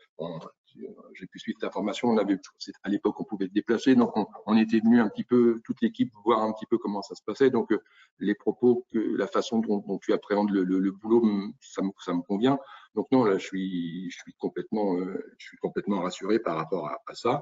j'ai 1.13 1.27
pu 1.27 1.39
suivre 1.39 1.59
ta 1.59 1.69
formation. 1.69 2.09
On 2.09 2.17
avait, 2.17 2.37
à 2.83 2.89
l'époque, 2.89 3.19
on 3.19 3.23
pouvait 3.23 3.47
te 3.47 3.53
déplacer, 3.53 3.95
donc 3.95 4.13
on, 4.45 4.57
était 4.57 4.79
venu 4.79 4.99
un 4.99 5.09
petit 5.09 5.23
peu, 5.23 5.59
toute 5.63 5.81
l'équipe, 5.81 6.11
voir 6.25 6.41
un 6.43 6.51
petit 6.53 6.65
peu 6.65 6.77
comment 6.77 7.01
ça 7.01 7.15
se 7.15 7.21
passait. 7.23 7.49
Donc 7.49 7.71
euh, 7.71 7.79
les 8.19 8.35
propos, 8.35 8.85
la 8.93 9.27
façon 9.27 9.59
dont, 9.59 9.99
tu 9.99 10.13
appréhendes 10.13 10.51
le, 10.51 10.91
boulot, 10.91 11.23
ça 11.61 11.81
me, 11.81 11.89
ça 12.03 12.13
me, 12.13 12.21
convient. 12.21 12.57
Donc 12.95 13.07
non, 13.11 13.23
là, 13.23 13.37
je 13.37 13.45
suis, 13.45 14.09
je 14.09 14.17
suis 14.17 14.33
complètement, 14.33 14.95
euh, 14.97 15.23
je 15.37 15.47
suis 15.47 15.57
complètement 15.57 16.01
rassuré 16.01 16.39
par 16.39 16.57
rapport 16.57 16.87
à, 16.87 17.13
ça. 17.13 17.41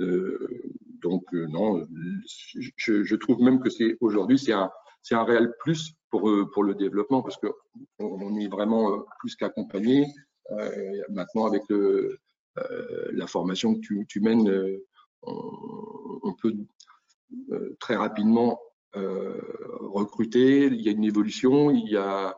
Euh, 0.00 0.48
donc 1.02 1.24
non, 1.32 1.86
je, 2.76 3.14
trouve 3.16 3.40
même 3.40 3.60
que 3.60 3.70
c'est 3.70 3.96
aujourd'hui, 4.00 4.38
c'est 4.38 4.52
un, 4.52 4.70
c'est 5.02 5.14
un 5.14 5.24
réel 5.24 5.52
plus 5.60 5.92
pour, 6.10 6.30
pour 6.52 6.64
le 6.64 6.74
développement 6.74 7.22
parce 7.22 7.36
que 7.36 7.48
on, 7.98 8.36
est 8.36 8.48
vraiment 8.48 9.04
plus 9.20 9.36
qu'accompagné. 9.36 10.06
maintenant, 11.10 11.46
avec 11.46 11.62
le, 11.68 11.76
euh, 11.76 12.18
la 13.12 13.26
formation 13.26 13.74
que 13.74 14.04
tu, 14.06 14.20
mènes, 14.20 14.48
euh, 14.48 14.86
on, 15.22 16.34
peut 16.40 16.54
euh, 17.50 17.76
très 17.80 17.96
rapidement 17.96 18.60
recruter. 18.94 20.66
Il 20.66 20.80
y 20.80 20.88
a 20.88 20.92
une 20.92 21.04
évolution, 21.04 21.70
il 21.70 21.88
y 21.88 21.96
a 21.96 22.36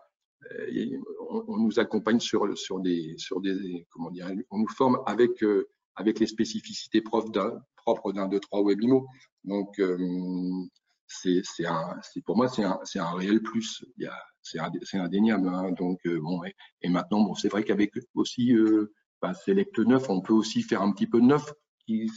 on, 1.29 1.57
nous 1.59 1.81
accompagne 1.81 2.21
sur, 2.21 2.47
des, 2.81 3.17
comment 3.91 4.11
dire, 4.11 4.31
on 4.51 4.59
nous 4.59 4.69
forme 4.69 5.01
avec, 5.07 5.45
avec 5.97 6.21
les 6.21 6.27
spécificités 6.27 7.01
propres 7.01 7.31
d'un 7.33 8.29
2-3 8.29 8.65
Webimo. 8.65 9.07
Donc, 9.45 9.81
c'est 11.09 11.43
pour 12.25 12.37
moi, 12.37 12.49
c'est 12.49 12.63
un, 12.63 12.79
un, 12.95 13.15
réel 13.15 13.43
plus. 13.43 13.85
C'est 14.41 14.99
indéniable. 14.99 15.49
Hein. 15.49 15.73
Donc, 15.73 16.01
bon, 16.07 16.43
et, 16.81 16.89
maintenant, 16.89 17.23
bon, 17.23 17.35
c'est 17.35 17.49
vrai 17.49 17.65
qu'avec 17.65 17.93
aussi 18.15 18.55
Select 19.35 19.79
9, 19.79 20.11
on 20.11 20.21
peut 20.21 20.33
aussi 20.33 20.63
faire 20.63 20.83
un 20.83 20.93
petit 20.93 21.07
peu 21.07 21.21
neuf, 21.21 21.53
qui 21.87 22.11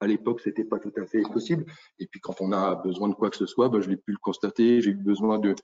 à 0.00 0.06
l'époque, 0.06 0.40
c'était 0.40 0.64
pas 0.64 0.78
tout 0.78 0.92
à 0.96 1.06
fait 1.06 1.22
possible. 1.22 1.66
Et 1.98 2.06
puis, 2.06 2.20
quand 2.20 2.40
on 2.40 2.52
a 2.52 2.74
besoin 2.74 3.08
de 3.08 3.14
quoi 3.14 3.30
que 3.30 3.36
ce 3.36 3.46
soit, 3.46 3.68
bah, 3.68 3.80
je 3.80 3.90
l'ai 3.90 3.98
pu 3.98 4.12
le 4.12 4.18
constater. 4.18 4.80
J'ai 4.80 4.90
eu 4.90 4.94
besoin 4.94 5.38
de 5.38 5.54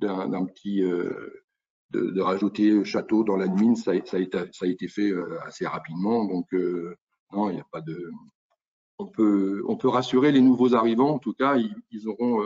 d'un 0.00 0.44
petit 0.44 0.82
euh, 0.82 1.44
de, 1.90 2.20
rajouter 2.20 2.84
château 2.84 3.22
dans 3.22 3.36
l'admin, 3.36 3.76
ça, 3.76 3.92
ça, 4.04 4.16
a 4.16 4.20
été, 4.20 4.38
ça 4.52 4.64
a 4.64 4.68
été 4.68 4.88
fait 4.88 5.10
euh, 5.10 5.38
assez 5.44 5.64
rapidement. 5.66 6.24
Donc, 6.24 6.52
euh, 6.52 6.96
non, 7.32 7.48
il 7.50 7.54
n'y 7.54 7.60
a 7.60 7.66
pas 7.70 7.80
de. 7.80 8.10
On 8.98 9.06
peut, 9.06 9.62
on 9.68 9.76
peut 9.76 9.88
rassurer 9.88 10.32
les 10.32 10.40
nouveaux 10.40 10.74
arrivants. 10.74 11.14
En 11.14 11.18
tout 11.20 11.32
cas, 11.32 11.56
ils, 11.56 12.08
auront, 12.08 12.44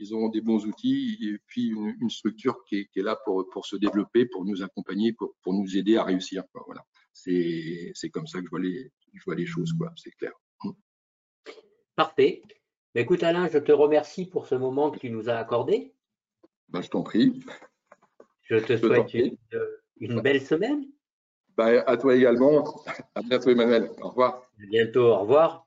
ils 0.00 0.12
auront 0.12 0.28
des 0.28 0.40
bons 0.40 0.66
outils 0.66 1.18
et 1.22 1.38
puis 1.46 1.68
une, 1.68 2.10
structure 2.10 2.64
qui 2.64 2.76
est, 2.78 2.86
qui 2.86 2.98
est, 2.98 3.02
là 3.02 3.16
pour, 3.24 3.48
pour 3.50 3.64
se 3.64 3.76
développer, 3.76 4.26
pour 4.26 4.44
nous 4.44 4.62
accompagner, 4.62 5.12
pour, 5.12 5.34
pour 5.42 5.54
nous 5.54 5.76
aider 5.76 5.96
à 5.96 6.02
réussir. 6.02 6.42
Voilà 6.66 6.84
c'est 7.14 8.10
comme 8.12 8.26
ça 8.26 8.38
que 8.38 8.44
je 8.44 8.50
vois 8.50 8.60
les, 8.60 8.92
je 9.12 9.24
vois 9.24 9.34
les 9.34 9.46
choses, 9.46 9.72
quoi, 9.72 9.92
c'est 9.96 10.10
clair. 10.12 10.32
Mm. 10.62 10.70
Parfait. 11.96 12.42
Bah, 12.94 13.00
écoute 13.00 13.22
Alain, 13.22 13.48
je 13.48 13.58
te 13.58 13.72
remercie 13.72 14.26
pour 14.26 14.46
ce 14.46 14.54
moment 14.54 14.90
que 14.90 14.98
tu 14.98 15.10
nous 15.10 15.28
as 15.28 15.36
accordé. 15.36 15.94
Ben, 16.68 16.82
je 16.82 16.90
t'en 16.90 17.02
prie. 17.02 17.40
Je 18.42 18.56
te 18.56 18.76
souhaite 18.76 19.14
une, 20.00 20.20
belle 20.20 20.40
semaine. 20.40 20.86
Ben, 21.56 21.82
à 21.86 21.96
toi 21.96 22.14
également. 22.14 22.64
À 23.14 23.22
bientôt 23.22 23.50
Emmanuel. 23.50 23.90
Au 24.00 24.08
revoir. 24.08 24.50
À 24.62 24.66
bientôt. 24.66 25.06
Au 25.06 25.20
revoir. 25.20 25.63